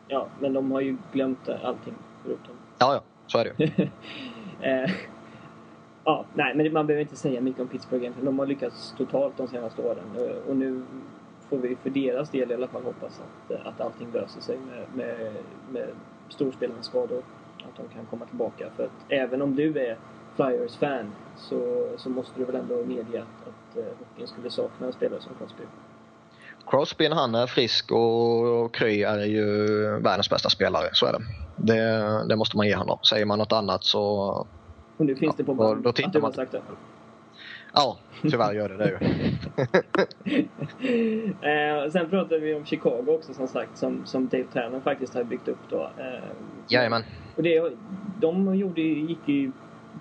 [0.08, 2.56] Ja, men de har ju glömt allting förutom...
[2.80, 3.84] Ja, ja, så är det ju.
[4.62, 4.92] eh,
[6.04, 8.26] ja, nej, men man behöver inte säga mycket om Pittsburgh egentligen.
[8.26, 10.84] De har lyckats totalt de senaste åren eh, och nu
[11.50, 14.58] får vi för deras del i alla fall hoppas att, eh, att allting löser sig
[14.58, 15.34] med, med,
[15.70, 15.88] med
[16.30, 17.24] storspelarnas skador.
[17.64, 18.70] Att de kan komma tillbaka.
[18.76, 19.98] För att även om du är
[20.42, 24.94] Flyers-fan så, så måste du väl ändå medge att, att uh, hockeyn skulle sakna en
[24.94, 25.64] spelare som Crosby.
[26.68, 29.66] Crosby när han är frisk och Kry är ju
[30.00, 31.20] världens bästa spelare, så är det.
[31.74, 32.26] det.
[32.30, 33.00] Det måste man ge honom.
[33.04, 34.04] Säger man något annat så...
[34.98, 36.62] Och nu finns ja, det på band då, att du har sagt det?
[37.74, 38.98] Ja, tyvärr gör det det ju.
[41.86, 45.24] eh, sen pratade vi om Chicago också som sagt, som, som Dave Tanner faktiskt har
[45.24, 45.92] byggt upp då.
[45.98, 46.24] Eh,
[46.68, 47.04] Jajamän.
[47.36, 47.72] Och det,
[48.20, 49.52] de gjorde, gick ju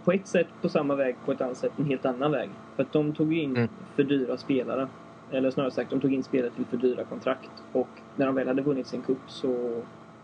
[0.05, 2.51] på ett sätt på samma väg, på ett annat sätt en helt annan väg.
[2.77, 3.69] För att de tog in mm.
[3.97, 4.89] för dyra spelare.
[5.31, 7.51] Eller snarare sagt, de tog in spelare till för dyra kontrakt.
[7.73, 9.49] Och när de väl hade vunnit sin cup så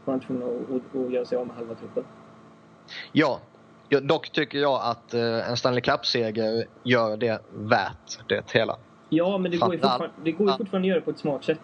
[0.05, 2.05] var de tvungna att, att, göra sig av med halva truppen.
[3.12, 3.41] Ja,
[4.03, 8.77] dock tycker jag att eh, en Stanley Cup-seger gör det värt det hela.
[9.09, 11.45] Ja, men det går, ju fortfarande, det går ju fortfarande att göra på ett smart
[11.45, 11.61] sätt.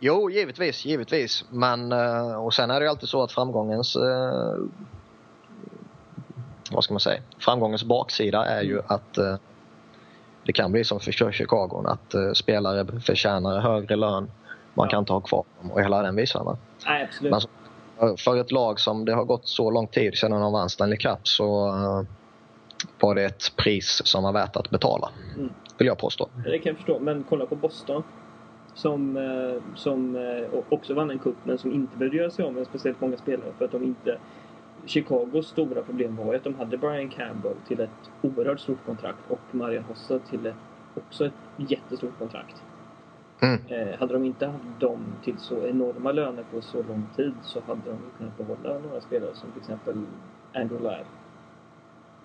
[0.00, 1.44] Jo, givetvis, givetvis.
[1.50, 4.54] Men, eh, och sen är det ju alltid så att framgångens eh,
[6.76, 8.84] vad ska man säga, framgångens baksida är ju mm.
[8.88, 9.36] att eh,
[10.44, 14.30] det kan bli som för Chicago, att eh, spelare förtjänar högre lön.
[14.74, 14.90] Man ja.
[14.90, 16.56] kan inte ha kvar dem och hela den visan.
[16.86, 17.30] Nej, absolut.
[17.30, 17.48] Men så,
[18.16, 21.18] för ett lag som det har gått så lång tid sedan de vann Stanley Cup
[21.22, 22.02] så uh,
[23.00, 25.08] var det ett pris som var värt att betala.
[25.36, 25.50] Mm.
[25.78, 26.28] Vill jag påstå.
[26.44, 26.98] Det kan jag förstå.
[26.98, 28.02] Men kolla på Boston.
[28.74, 29.18] Som,
[29.74, 30.18] som
[30.68, 33.52] också vann en cup men som inte behövde göra sig av med speciellt många spelare
[33.58, 34.18] för att de inte
[34.86, 37.90] Chicagos stora problem var ju att de hade Brian Campbell till ett
[38.22, 40.54] oerhört stort kontrakt och Marian Hossa till ett,
[40.94, 42.56] också ett jättestort kontrakt.
[43.42, 43.60] Mm.
[43.66, 47.60] Eh, hade de inte haft dem till så enorma löner på så lång tid så
[47.66, 49.94] hade de kunnat behålla några spelare som till exempel
[50.54, 51.06] Andrew Ladd.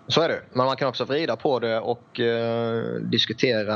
[0.08, 0.42] Så är det.
[0.54, 3.76] Men man kan också vrida på det och eh, diskutera.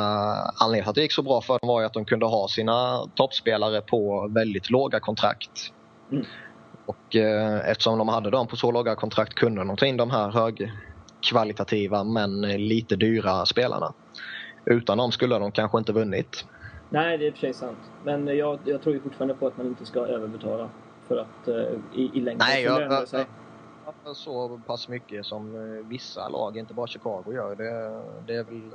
[0.62, 2.48] Anledningen till att det gick så bra för dem var ju att de kunde ha
[2.48, 5.52] sina toppspelare på väldigt låga kontrakt.
[6.12, 6.26] Mm.
[6.88, 10.12] Och eh, eftersom de hade dem på så låga kontrakt kunde de ta in de
[10.12, 13.94] här högkvalitativa men lite dyra spelarna.
[14.72, 16.44] Utan dem skulle de kanske inte vunnit.
[16.90, 17.80] Nej, det är i och för sig sant.
[18.04, 20.72] Men jag, jag tror ju fortfarande på att man inte ska överbetala.
[21.08, 23.26] För att eh, i, i längden Nej, jag- lönar det sig.
[24.16, 27.56] så pass mycket som eh, vissa lag, inte bara Chicago, gör.
[27.56, 28.74] Det, det är väl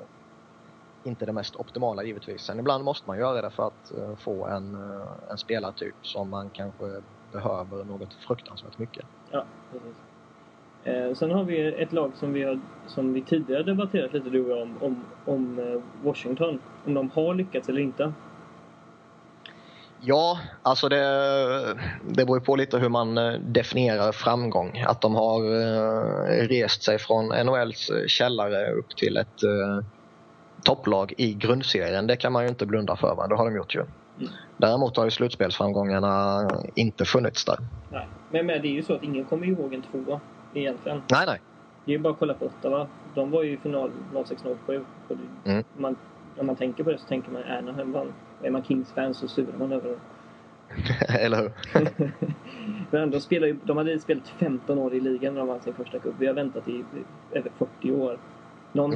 [1.04, 2.42] inte det mest optimala givetvis.
[2.42, 6.30] Sen ibland måste man göra det för att eh, få en, eh, en spelartyp som
[6.30, 6.84] man kanske
[7.32, 9.04] behöver något fruktansvärt mycket.
[9.30, 9.96] Ja, precis.
[10.84, 14.44] Eh, sen har vi ett lag som vi, har, som vi tidigare debatterat lite du
[14.44, 16.60] och jag om, om, om eh, Washington.
[16.86, 18.12] Om de har lyckats eller inte.
[20.00, 20.96] Ja, alltså det,
[22.02, 24.84] det beror ju på lite hur man eh, definierar framgång.
[24.86, 29.40] Att de har eh, rest sig från NHLs källare upp till ett
[30.64, 33.14] topplag i grundserien, det kan man ju inte blunda för.
[33.14, 33.26] Va?
[33.26, 33.84] Det har de gjort ju.
[34.20, 34.32] Mm.
[34.56, 37.56] Däremot har ju slutspelsframgångarna inte funnits där.
[37.90, 38.08] Nej.
[38.28, 40.20] Men, men det är ju så att ingen kommer ihåg en tvåa
[40.52, 41.02] egentligen.
[41.12, 41.40] Nej, nej.
[41.84, 42.88] Det är ju bara att kolla på Ottawa.
[43.14, 44.86] De var ju i final 06-07.
[45.08, 45.64] Och det- Mm.
[45.72, 45.96] Man,
[46.36, 48.14] när man tänker på det så tänker man Anaheim vann.
[48.42, 49.98] Är man Kings-fan så surar man över det.
[51.20, 51.52] Eller hur?
[52.90, 55.74] Men de, spelar ju, de hade spelat 15 år i ligan när de vann sin
[55.74, 56.14] första cup.
[56.18, 56.84] Vi har väntat i
[57.30, 58.18] över 40 år.
[58.72, 58.90] Någon,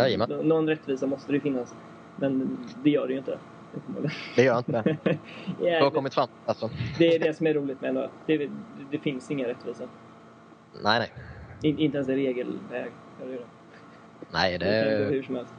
[0.49, 1.75] någon rättvisa måste det finnas.
[2.17, 3.39] Men det gör det ju inte.
[4.37, 4.97] Det gör inte.
[5.05, 5.13] Ja,
[5.59, 6.29] Det har kommit fram.
[6.47, 6.71] Alltså.
[6.99, 8.09] det är det som är roligt med NHL.
[8.27, 8.51] Det, det,
[8.91, 9.85] det finns ingen rättvisa.
[10.83, 11.13] Nej, nej.
[11.63, 12.91] In, inte ens i regelväg.
[14.33, 15.55] Nej, Det det, hur som helst.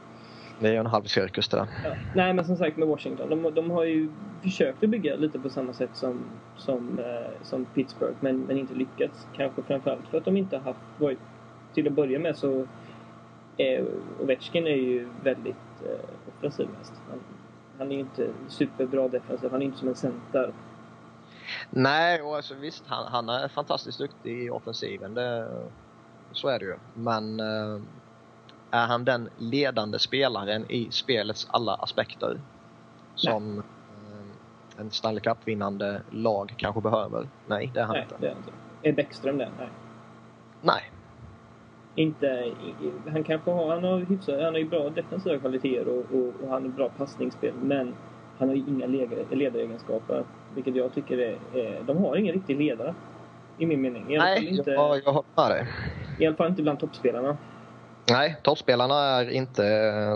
[0.60, 1.66] det är ju en halv cirkus det där.
[1.84, 1.90] Ja.
[2.14, 3.30] Nej, men som sagt med Washington.
[3.30, 4.08] De, de har ju
[4.42, 6.20] försökt att bygga lite på samma sätt som,
[6.56, 9.26] som, eh, som Pittsburgh, men, men inte lyckats.
[9.36, 11.18] Kanske framförallt för att de inte haft varit...
[11.74, 12.66] Till att börja med så...
[13.56, 13.84] Eh,
[14.22, 16.92] Ovechkin är ju väldigt eh, offensiv mest.
[17.10, 17.18] Han,
[17.78, 19.50] han är ju inte superbra defensiv.
[19.50, 20.52] Han är inte som en center.
[21.70, 25.14] Nej, och alltså, visst han, han är fantastiskt duktig i offensiven.
[25.14, 25.48] Det,
[26.32, 26.76] så är det ju.
[26.94, 27.80] Men eh,
[28.70, 32.40] är han den ledande spelaren i spelets alla aspekter?
[33.14, 37.28] Som eh, en Stanley Cup-vinnande lag kanske behöver?
[37.46, 38.16] Nej, det är han Nej, inte.
[38.20, 38.50] det är inte.
[38.82, 39.50] Är Bäckström det?
[39.58, 39.68] Nej.
[40.60, 40.90] Nej.
[41.96, 42.52] Inte,
[43.12, 46.48] han kanske har, han har hyfsat, han har ju bra defensiva kvaliteter och, och, och
[46.50, 47.94] han har bra passningsspel men
[48.38, 50.24] han har ju inga ledare, ledaregenskaper.
[50.54, 52.94] Vilket jag tycker är, är, de har ingen riktig ledare.
[53.58, 54.14] I min mening.
[54.14, 55.66] I Nej, inte, jag, jag håller med dig.
[56.18, 57.36] I alla fall inte bland toppspelarna.
[58.10, 59.62] Nej, toppspelarna är inte,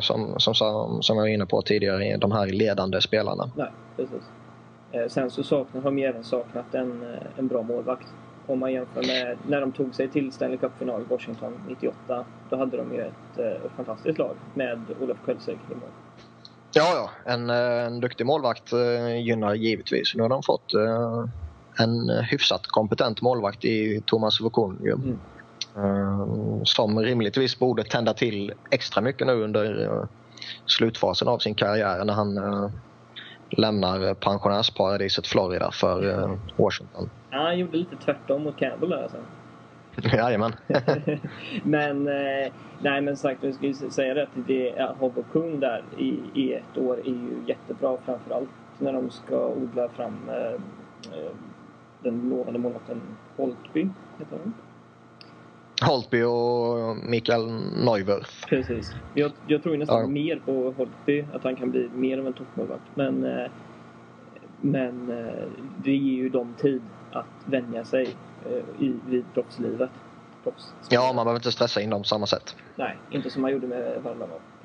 [0.03, 0.55] som, som,
[1.03, 3.51] som jag var inne på tidigare, de här ledande spelarna.
[3.57, 4.23] Nej, precis.
[4.93, 7.05] Eh, sen så saknar, har de ju även saknat en,
[7.37, 8.07] en bra målvakt.
[8.51, 12.25] Om man jämför med när de tog sig till Stanley Cup-final i Washington 98.
[12.51, 15.89] Då hade de ju ett eh, fantastiskt lag med Olof Kölseg i mål.
[16.75, 17.33] Ja, ja.
[17.33, 20.15] En, eh, en duktig målvakt eh, gynnar givetvis.
[20.15, 21.25] Nu har de fått eh,
[21.85, 24.93] en hyfsat kompetent målvakt i Thomas Vokun ju.
[24.93, 25.21] Mm.
[26.65, 29.89] Som rimligtvis borde tända till extra mycket nu under
[30.67, 32.39] slutfasen av sin karriär när han
[33.51, 37.11] lämnar pensionärsparadiset Florida för eh, Washington.
[37.31, 39.19] Ja, han gjorde lite tvärtom mot Campbell där alltså.
[40.17, 40.53] Jajamän.
[41.63, 46.21] men, eh, nej men sagt, jag ju säga det att det är Hobokun där i,
[46.35, 50.53] i ett år är ju jättebra framförallt när de ska odla fram eh,
[51.17, 51.33] eh,
[52.03, 53.01] den lovande målvakten
[53.37, 54.55] Holtby, heter han.
[55.83, 57.47] Holtby och Mikael
[57.85, 58.31] Neuwirth.
[58.49, 58.91] Precis.
[59.13, 60.07] Jag, jag tror nästan Ja.
[60.09, 62.85] mer på Holtby, att han kan bli mer av en toppmålvakt.
[62.95, 63.47] Men, eh,
[64.59, 68.17] men eh, det ger ju dem tid att vänja sig
[68.47, 69.91] eh, i, vid proffslivet.
[70.43, 70.75] Proffs.
[70.91, 72.55] Ja, man behöver inte stressa in dem på samma sätt.
[72.77, 73.97] Nej, inte som man gjorde med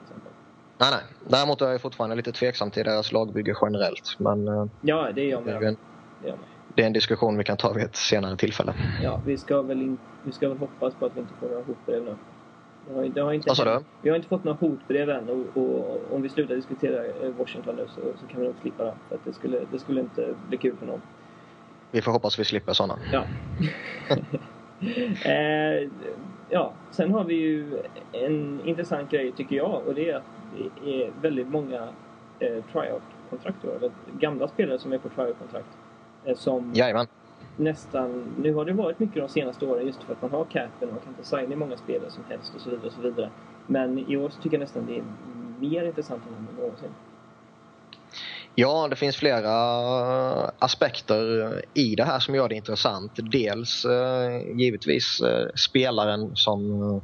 [0.02, 0.32] exempel.
[0.80, 1.04] Nej, nej.
[1.30, 4.16] Däremot är jag fortfarande lite tveksam till deras lagbygge generellt.
[4.20, 4.46] Men
[4.82, 5.62] Ja, det är jag det, är med.
[5.62, 5.78] ju en,
[6.20, 6.50] Det är jag med.
[6.76, 8.74] Det är en diskussion vi kan ta vid ett senare tillfälle.
[9.04, 11.64] Ja, vi ska, väl in, vi ska väl hoppas på att vi inte får några
[11.64, 12.18] hotbrev nu.
[12.88, 16.22] Det har, det har inte Vi har inte fått några hotbrev än och, och om
[16.22, 18.94] vi slutar diskutera eh, Washington nu så, så kan vi nog slippa det.
[19.10, 21.02] För det skulle, det skulle inte bli kul för någon.
[21.92, 23.00] Vi får hoppas vi slipper sådana.
[23.12, 23.26] Ja.
[25.32, 25.90] eh,
[26.50, 31.04] ja, sen har vi ju en intressant grej tycker jag och det är att det
[31.04, 31.96] är väldigt många
[32.40, 33.66] eh, tryout-kontrakt.
[34.06, 35.70] Gamla spelare som är på tryout-kontrakt.
[36.26, 37.08] Eh, som Jajamän.
[37.58, 40.88] nästan, nu har det varit mycket de senaste åren just för att man har capen
[40.88, 42.88] och man kan inte signa många spelare som helst och så vidare.
[42.88, 43.30] Och så vidare.
[43.68, 45.04] Men i år så tycker jag nästan det är
[45.60, 46.90] mer intressant än någonsin.
[48.58, 49.52] Ja, det finns flera
[50.60, 53.12] aspekter i det här som gör det intressant.
[53.32, 57.02] Dels eh, givetvis eh, spelaren som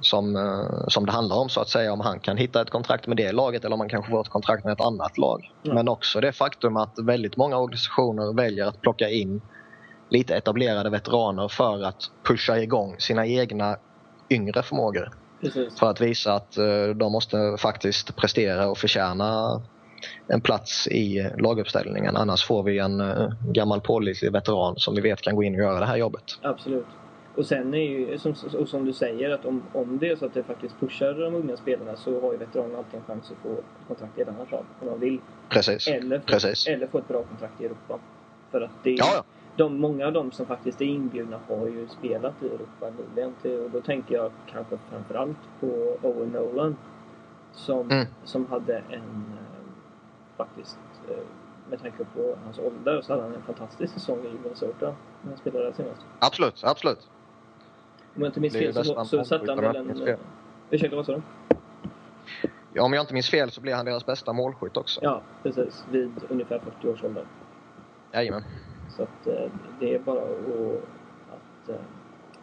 [0.00, 1.92] som, eh, som det handlar om så att säga.
[1.92, 4.28] Om han kan hitta ett kontrakt med det laget eller om han kanske får ett
[4.28, 5.52] kontrakt med ett annat lag.
[5.62, 5.74] Ja.
[5.74, 9.40] Men också det faktum att väldigt många organisationer väljer att plocka in
[10.08, 13.76] lite etablerade veteraner för att pusha igång sina egna
[14.30, 15.10] yngre förmågor.
[15.40, 15.78] Precis.
[15.78, 19.60] För att visa att eh, de måste faktiskt prestera och förtjäna
[20.26, 22.16] en plats i laguppställningen.
[22.16, 25.60] Annars får vi en eh, gammal pålitlig veteran som vi vet kan gå in och
[25.60, 26.24] göra det här jobbet.
[26.42, 26.86] Absolut.
[27.36, 30.26] Och sen är ju, som, och som du säger, att om, om det är så
[30.26, 33.36] att det faktiskt pushar de unga spelarna så har ju veteranerna alltid en chans att
[33.36, 33.56] få
[33.88, 35.20] kontrakt i ett annat lag om de vill.
[35.48, 35.88] Precis.
[35.88, 36.66] Eller få, Precis.
[36.66, 37.98] eller få ett bra kontrakt i Europa.
[38.50, 39.24] För att det är, Ja, ja.
[39.56, 43.34] de, många av dem som faktiskt är inbjudna har ju spelat i Europa nyligen.
[43.64, 46.76] Och då tänker jag kanske framförallt på Owen Nolan.
[47.52, 48.06] Som, Mm.
[48.24, 50.78] som hade en, eh, faktiskt,
[51.10, 51.16] eh,
[51.70, 55.38] med tanke på hans ålder, så hade han en fantastisk säsong i Minnesota när han
[55.38, 56.02] spelade där senast.
[56.18, 57.08] Absolut, absolut.
[58.16, 59.96] Om jag inte minns fel så, så satte han väl en...
[60.04, 60.18] fel.
[60.70, 61.22] Ursäkta, vad sa du?
[62.72, 65.00] Ja, om jag inte minns fel så blir han deras bästa målskytt också.
[65.02, 65.84] Ja, precis.
[65.90, 67.24] Vid ungefär 40 års ålder.
[68.12, 68.44] Jajamän.
[68.96, 69.50] Så att eh,
[69.80, 70.28] det är bara att,
[71.30, 71.76] att eh,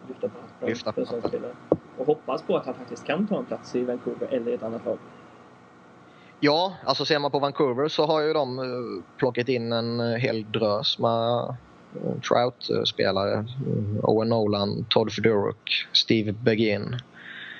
[0.08, 1.30] lyfta på hatten Lyfta för en sån hatten.
[1.30, 1.56] spelare.
[1.98, 4.64] Och hoppas på att han faktiskt kan ta en plats i Vancouver eller i ett
[4.64, 4.98] annat lag.
[6.40, 8.66] Ja, alltså ser man på Vancouver så har ju de eh,
[9.18, 11.56] plockat in en eh, hel drös med eh,
[12.28, 13.34] Trout-spelare.
[13.34, 13.46] Eh,
[14.04, 16.96] Owen Nolan, Todd Fedoruk, Steve Begin,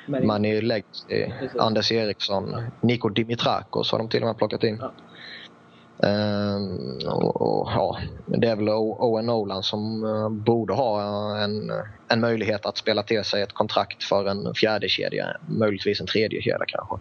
[0.06, 1.32] Men Manny Legacy.
[1.60, 4.78] Anders Eriksson, Niko Dimitrakos har de till och med plockat in.
[4.82, 4.92] Ja.
[6.04, 11.72] Ehm, och, och, ja, det är väl Owen Nolan som eh, borde ha en,
[12.08, 16.42] en möjlighet att spela till sig ett kontrakt för en fjärde kedja, möjligtvis en tredje
[16.42, 16.98] kedja kanske.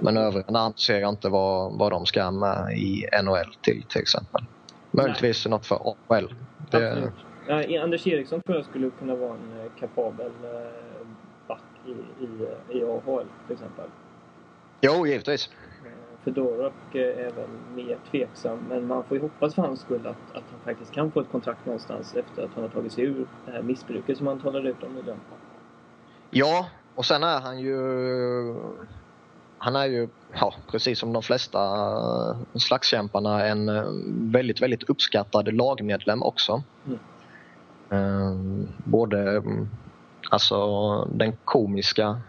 [0.00, 4.00] Men övriga namn ser jag inte vad, vad de ska med i NHL till till
[4.00, 4.44] exempel.
[4.90, 6.34] Möjligtvis något för AHL.
[6.80, 7.12] Det.
[7.48, 11.06] Ja, i- Anders Eriksson tror jag skulle kunna vara en eh, kapabel eh,
[11.48, 13.90] back i, i, i AHL till exempel.
[14.80, 15.48] jo, givetvis.
[15.84, 20.06] Eh, Fedoruk eh, är väl mer tveksam, men man får ju hoppas för hans skull
[20.06, 23.04] att, att han faktiskt kan få ett kontrakt någonstans efter att han har tagit sig
[23.04, 25.20] ur det här missbruket som han talade ut om nyligen.
[26.30, 27.76] Ja, och sen är han ju...
[29.64, 33.84] Han är ju, ja, precis som de flesta eh, slagskämparna, en eh,
[34.32, 36.62] väldigt, väldigt uppskattad lagmedlem också.
[36.86, 36.98] Mm.
[37.90, 39.68] Eh, Både mm,
[40.30, 40.58] alltså,
[41.04, 42.20] den komiska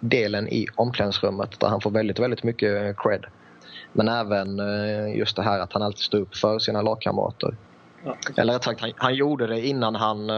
[0.00, 3.26] delen i omklädningsrummet där han får väldigt, väldigt mycket cred.
[3.92, 4.58] Men även
[5.16, 7.56] just det här att han alltid står upp för sina lagkamrater.
[8.04, 10.30] Ja, Eller rätt sagt, han, han gjorde det innan han...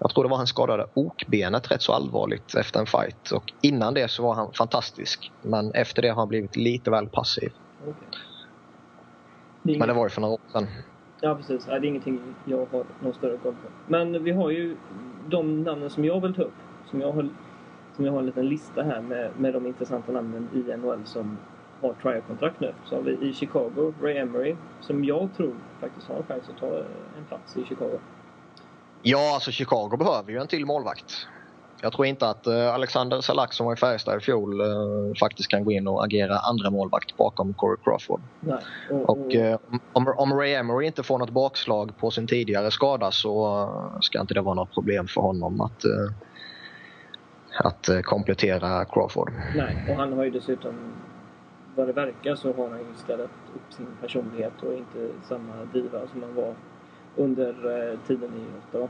[0.00, 3.30] jag tror det var han skadade okbenet rätt så allvarligt efter en fight.
[3.34, 5.32] Och innan det så var han fantastisk.
[5.44, 7.50] Men efter det har han blivit lite väl passiv.
[7.80, 8.08] okej.
[9.62, 10.66] Det Men det var ju för några år sedan.
[11.20, 11.64] Ja, precis.
[11.64, 13.68] Det är ingenting jag har någon större koll på.
[13.86, 14.76] Men vi har ju
[15.28, 16.54] de namnen som jag vill ta upp.
[16.90, 17.28] Som jag har,
[17.96, 21.38] som jag har en liten lista här med, med de intressanta namnen i NHL som
[21.80, 22.74] har trial-kontrakt nu.
[22.84, 26.56] Så har vi i Chicago, Ray Emery, som jag tror faktiskt har en chans att
[26.56, 26.84] ta
[27.18, 27.98] en plats i Chicago.
[29.02, 31.26] Ja, alltså Chicago behöver ju en till målvakt.
[31.82, 34.66] Jag tror inte att eh, Alexander Salak som var i Färjestad i fjol eh,
[35.20, 38.20] faktiskt kan gå in och agera andra målvakt bakom Corey Crawford.
[38.40, 38.58] Nej.
[38.90, 39.58] Och, eh,
[39.92, 43.68] om, om Ray Emery inte får något bakslag på sin tidigare skada så
[44.00, 45.84] ska inte det vara något problem för honom att,
[47.64, 49.32] att komplettera Crawford.
[49.56, 50.74] nej, och han har ju dessutom,
[51.76, 53.20] vad det verkar, så har han ju ställt
[53.54, 56.54] upp sin personlighet och inte samma diva som han var
[57.16, 57.48] under
[57.92, 58.88] eh, tiden i Ottawa.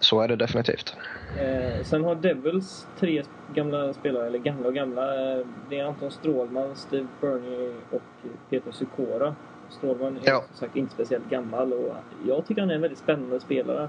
[0.00, 0.96] Så är det definitivt.
[1.40, 3.22] Eh, sen har Devils tre
[3.54, 5.32] gamla spelare, eller gamla och gamla.
[5.32, 8.02] Eh, det är Anton Strålman, Steve Bernier och
[8.50, 9.34] Peter Sykora.
[9.70, 10.44] Strålman är Ja.
[10.48, 11.94] som sagt inte speciellt gammal och
[12.28, 13.88] jag tycker han är en väldigt spännande spelare.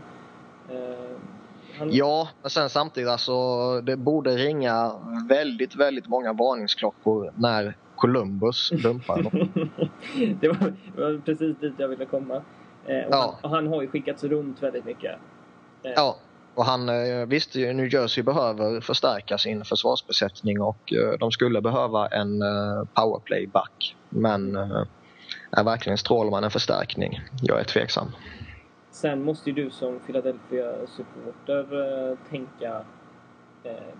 [0.69, 1.15] Eh,
[1.79, 3.33] han, Ja, men sen samtidigt alltså
[3.81, 4.91] det borde ringa
[5.29, 9.49] väldigt, väldigt många varningsklockor när Columbus dumpar honom.
[10.41, 12.41] det, var, det var precis dit jag ville komma.
[12.85, 13.39] Eh, och, Ja.
[13.41, 15.11] han, och han har ju skickats runt väldigt mycket.
[15.83, 16.19] Eh, Ja,
[16.55, 20.79] och han eh, visst New Jersey behöver förstärka sin försvarsbesättning och
[21.19, 23.95] de skulle behöva en eh, powerplay-back.
[24.09, 24.55] Men
[25.57, 27.19] är verkligen Strålman en förstärkning?
[27.41, 28.07] Jag är tveksam.
[28.91, 32.85] Sen måste ju du som Philadelphia-supporter tänka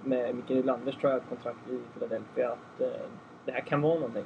[0.03, 2.77] med Mikael Nylanders tryout-kontrakt i Philadelphia att
[3.45, 4.25] det här kan vara någonting.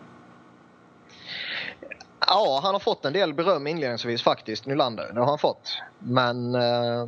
[2.30, 5.11] Ja, han har fått en del beröm inledningsvis faktiskt, Nylander.
[5.13, 5.77] Det har han fått.
[5.99, 7.07] Men eh,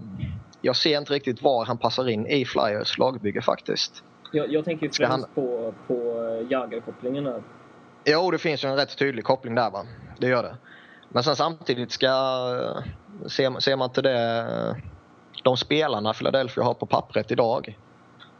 [0.61, 4.03] jag ser inte riktigt var han passar in i Flyers lagbygge faktiskt.
[4.31, 7.43] Jag, jag tänker främst på, på eh, Jagr-kopplingen här.
[8.05, 9.85] Jo, det finns ju en rätt tydlig koppling där va.
[10.19, 10.57] Det gör det.
[11.09, 12.07] Men sen samtidigt ska...
[12.07, 12.83] eh,
[13.27, 14.81] Ser, ser man till det...
[15.43, 17.77] De spelarna Philadelphia har på pappret idag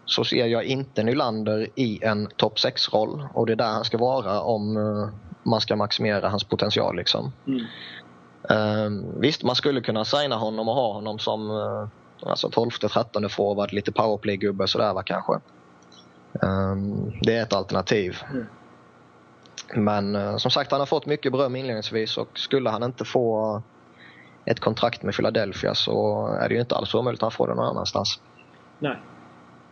[0.05, 3.97] så ser jag inte Nylander i en topp 6-roll och det är där han ska
[3.97, 5.09] vara om uh,
[5.43, 6.95] man ska maximera hans potential.
[6.95, 7.31] Liksom.
[7.47, 7.65] Mm.
[8.51, 11.87] Uh, visst, man skulle kunna signa honom och ha honom som uh,
[12.25, 15.33] alltså 12-13 forward, lite powerplay-gubbe sådär va kanske.
[16.41, 18.17] Um, det är ett alternativ.
[18.31, 18.45] Mm.
[19.75, 23.61] Men uh, som sagt, han har fått mycket beröm inledningsvis och skulle han inte få
[24.45, 27.55] ett kontrakt med Philadelphia så är det ju inte alls omöjligt att han får det
[27.55, 28.19] någon annanstans.
[28.79, 28.99] Nej.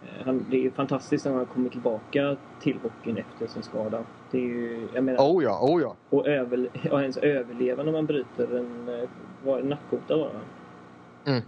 [0.04, 4.04] Eh, han, det är ju fantastiskt när han kommer tillbaka till hockeyn efter sin skada.
[4.32, 5.96] Det är ju, jag menar, Oh ja, oh ja.
[6.10, 8.90] och över, ja, ens överleva när man bryter en
[9.46, 10.30] eh, nackkota det
[11.26, 11.42] Mm.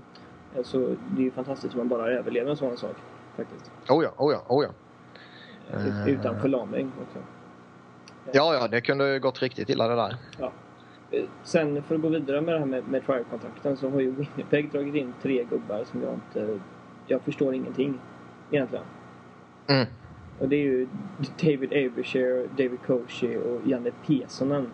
[0.58, 2.96] Alltså, det är ju fantastiskt att man bara överlever en sån sak.
[3.36, 3.72] Faktiskt.
[3.90, 4.70] Oh ja, oh ja, oh ja.
[5.78, 7.20] Uh, Utan förlamning också.
[8.32, 10.16] Ja, ja, det kunde ju gått riktigt illa det där.
[11.12, 14.12] Eh, Sen för att gå vidare med det här med, med trial-kontrakten så har ju
[14.12, 16.60] Winnipeg dragit in tre gubbar som jag inte...
[17.08, 18.00] Jag förstår ingenting
[18.52, 18.86] egentligen.
[19.68, 19.88] Mm.
[20.42, 20.88] Och det är ju
[21.42, 24.72] David Abershare, David Koshi och Janne Pesonen.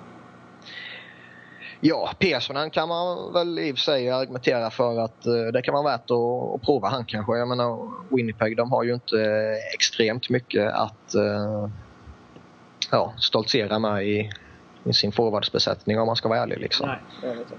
[1.79, 5.73] Ja, Pesonen kan man väl i och för sig argumentera för att eh, det kan
[5.73, 7.37] vara värt att, att prova han kanske.
[7.37, 9.17] Jag menar Winnipeg de har ju inte
[9.75, 11.69] extremt mycket att eh,
[12.91, 14.29] ja, stoltsera med i,
[14.83, 16.59] i sin forwardsbesättning om man ska vara ärlig.
[16.59, 16.87] Liksom.
[16.87, 17.55] Nej, jag vet inte.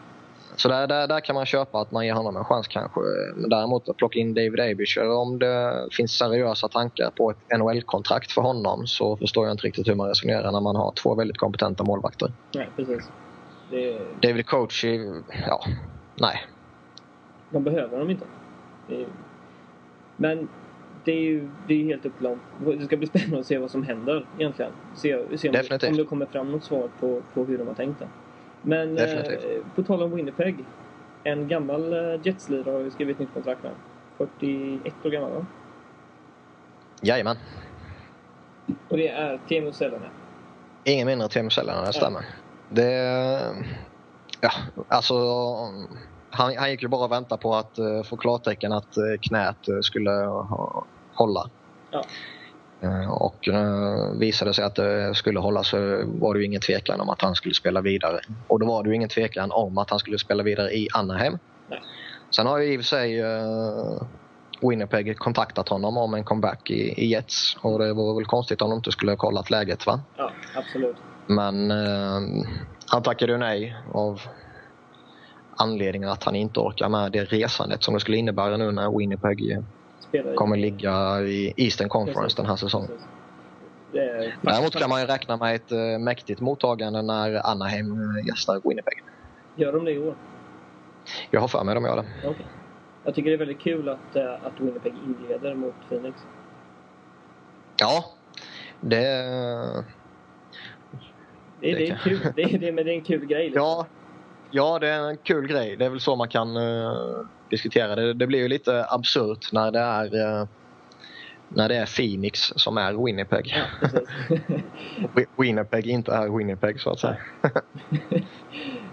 [0.58, 3.00] Så där, där, där kan man köpa att man ger honom en chans kanske.
[3.36, 8.32] Men däremot att plocka in David Abicher om det finns seriösa tankar på ett NHL-kontrakt
[8.32, 11.36] för honom så förstår jag inte riktigt hur man resonerar när man har två väldigt
[11.36, 12.32] kompetenta målvakter.
[12.54, 13.10] Nej, precis.
[13.70, 13.98] Det,
[14.28, 14.98] David Coachy,
[15.46, 15.60] ja,
[16.20, 16.36] nej.
[17.50, 18.26] de behöver dem inte.
[20.16, 20.48] Men
[21.04, 22.40] det är ju det är helt upp till dem.
[22.78, 24.72] Det ska bli spännande att se vad som händer egentligen.
[24.96, 27.74] Se, se om, det, om det kommer fram något svar på, på hur de har
[27.74, 28.08] tänkt det.
[28.62, 29.22] Men eh,
[29.74, 30.64] på tal om Winnipeg.
[31.24, 33.72] En gammal eh, Jetslirare har ju skrivit ett nytt kontrakt med.
[34.18, 35.46] 41 år gammal va?
[37.02, 37.36] Jajamän.
[38.88, 40.08] Och det är Teemu Selänne.
[40.84, 42.24] Ingen mindre Teemu Selänne, det stämmer.
[42.68, 42.90] Det...
[44.40, 44.50] Ja,
[44.88, 45.14] alltså...
[46.30, 49.56] Han, han gick ju bara och väntade på att uh, få klartecken att uh, knät
[49.82, 50.10] skulle
[51.12, 51.50] hålla.
[51.90, 52.04] Ja.
[52.82, 55.76] Eh, Och uh, visade sig att det skulle hålla så
[56.06, 58.20] var det ju ingen tvekan om att han skulle spela vidare.
[58.48, 61.38] Och då var det ju ingen tvekan om att han skulle spela vidare i Anaheim.
[61.68, 61.80] Nej.
[62.36, 64.02] Sen har ju i och för sig uh,
[64.60, 67.56] Winnipeg kontaktat honom om en comeback i, i Jets.
[67.62, 70.00] Och det vore väl konstigt om de inte skulle ha kollat läget va?
[70.16, 70.96] Ja, absolut.
[71.26, 72.46] Men eh,
[72.86, 74.20] han tackade ju nej av
[75.56, 79.50] anledningen att han inte orkar med det resandet som det skulle innebära nu när Winnipeg
[79.50, 79.58] eh,
[80.08, 82.88] Spelar kommer ligga i Eastern Conference Precis, den här säsongen.
[82.88, 83.08] precis.
[83.92, 88.68] Är, Däremot kan man ju räkna med ett eh, mäktigt mottagande när Anaheim eh, gästar
[88.68, 88.94] Winnipeg.
[89.54, 90.16] Gör de det i år?
[91.30, 92.28] Jag har för mig de gör det.
[92.28, 92.46] Okej.
[93.02, 96.20] Jag tycker det är väldigt kul att, eh, att Winnipeg inleder mot Phoenix.
[97.80, 98.04] Ja,
[98.80, 98.98] det...
[101.60, 102.32] Det, är- Det det är kul.
[102.36, 103.44] Det är, det, men det är en kul grej.
[103.50, 103.62] Liksom.
[103.62, 103.86] Ja,
[104.50, 105.76] ja, det är en kul grej.
[105.76, 106.92] Det är väl så man kan eh,
[107.50, 108.14] diskutera det.
[108.14, 110.46] Det blir ju lite absurt när det är eh,
[111.48, 113.54] när det är Phoenix som är Winnipeg.
[113.56, 113.64] Ja,
[115.38, 117.16] Winnipeg inte är Winnipeg så att säga.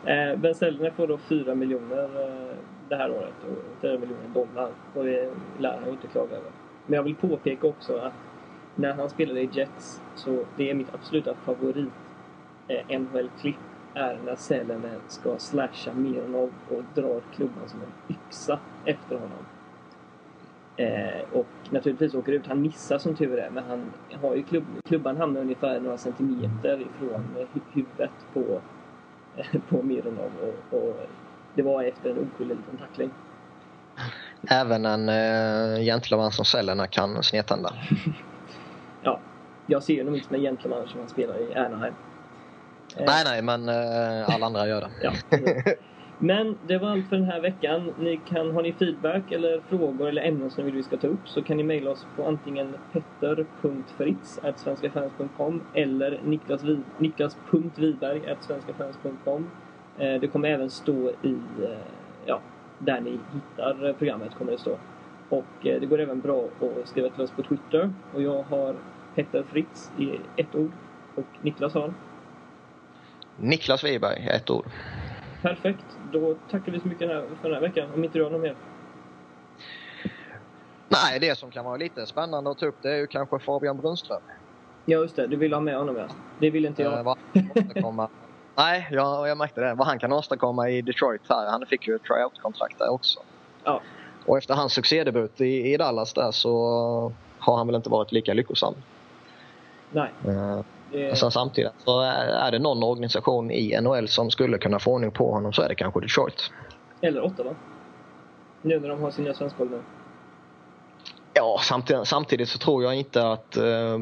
[0.05, 2.55] eh, ben Selner får då 4 miljoner eh,
[2.89, 3.33] det här året.
[3.43, 4.69] Och 4 miljoner dollar.
[4.93, 5.29] Och det
[5.59, 6.51] lär han inte klaga över.
[6.85, 8.13] Men jag vill påpeka också att
[8.75, 11.89] när han spelade i Jets så det är mitt absoluta favorit
[12.67, 13.55] eh, NHL-klipp
[13.95, 19.45] är när Selene ska slasha Mironov och drar klubban som en yxa efter honom.
[20.77, 22.47] Eh, och naturligtvis åker ut.
[22.47, 26.81] Han missar som tur är, men han har ju klubb, klubban hamnar ungefär några centimeter
[26.81, 28.61] ifrån eh, hu- huvudet på,
[29.37, 30.31] eh, på Mironov.
[30.71, 30.99] Och, och
[31.53, 33.11] det var efter en oskyldig liten tackling.
[34.49, 37.73] Även en uh, gentleman som Sellerna kan snedtända.
[39.01, 39.19] Ja,
[39.65, 41.93] jag ser nog inte som en gentleman som han spelar i Anaheim.
[42.97, 44.89] Eh, Nej, nej, men uh, alla andra gör det.
[45.01, 45.11] Ja.
[46.17, 47.93] Men det var allt för den här veckan.
[47.99, 51.07] Ni kan, har ni feedback eller frågor eller ämnen som ni vill vi ska ta
[51.07, 59.49] upp så kan ni mejla oss på antingen petter.fritz.svenskafans.com eller niklas Vi- niklas.viberg.svenskafans.com
[59.97, 61.69] eh, Det kommer även stå i, eh,
[62.25, 62.41] ja,
[62.79, 64.77] där ni hittar eh, programmet kommer det stå.
[65.29, 67.93] Och eh, det går även bra att skriva till oss på Twitter.
[68.13, 68.75] Och jag har
[69.15, 70.71] Petter Fritz i ett ord.
[71.15, 71.93] Och Niklas har
[73.37, 74.65] Niklas Wiberg, ett ord.
[75.41, 75.85] Perfekt.
[76.11, 77.89] Då tackar vi så mycket för den här veckan.
[77.93, 78.55] Om inte du har något mer.
[80.89, 83.77] Nej, det som kan vara lite spännande att ta upp det är ju kanske Fabian
[83.77, 84.21] Brunström.
[84.85, 85.27] Ja, just det.
[85.27, 86.07] Du vill ha med honom, ja.
[86.39, 87.17] Det vill inte jag.
[87.33, 88.09] kan åstadkomma.
[88.55, 89.73] Nej, jag, jag märkte det.
[89.73, 91.51] Vad han kan åstadkomma i Detroit här.
[91.51, 93.19] Han fick ju ett tryout-kontrakt där också.
[93.63, 93.81] Ja.
[94.25, 98.33] Och efter hans succédebut i, i Dallas där så har han väl inte varit lika
[98.33, 98.73] lyckosam.
[99.91, 100.09] Nej.
[100.27, 100.61] Eh,
[100.95, 105.11] Det, Sen samtidigt så är, det någon organisation i NHL som skulle kunna få ordning
[105.11, 106.51] på honom så är det kanske Detroit.
[107.01, 107.55] eller Ottawa.
[108.61, 109.81] Nu när de har sin nya svenska nu.
[111.33, 113.97] Ja, samtidigt, samtidigt så tror jag inte att eh,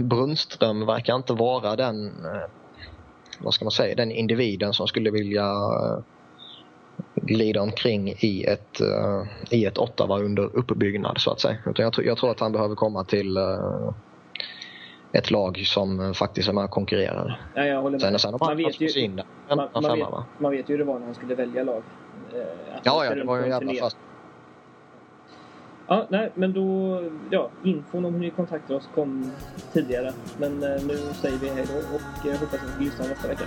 [0.00, 2.42] Brunström verkar inte vara den, eh,
[3.40, 5.98] vad ska man säga, den individen som skulle vilja eh,
[7.14, 9.22] glida omkring i ett, eh,
[9.58, 11.56] i ett Ottawa under uppbyggnad så att säga.
[11.66, 13.94] Utan jag, tror- jag tror att han behöver komma till eh,
[15.12, 17.40] ett lag som faktiskt är med och konkurrerar.
[17.54, 18.20] Ja, jag håller Sen, med.
[18.20, 20.84] sen om Man vet ju, in man, man, femma vet, man vet ju hur det
[20.84, 21.82] var när han skulle välja lag.
[22.34, 22.40] Eh,
[22.76, 23.96] att Ja, ja, det var ju en jävla fast.
[25.86, 27.02] Ja, nej, men då...
[27.30, 29.32] Ja, infon om hur ni kontaktar oss kom
[29.72, 30.12] tidigare.
[30.38, 33.44] Men eh, nu säger vi hej då och eh, hoppas att ni lyssnar nästa vecka.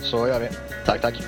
[0.00, 0.48] Så gör vi.
[0.86, 1.22] Tack, tack.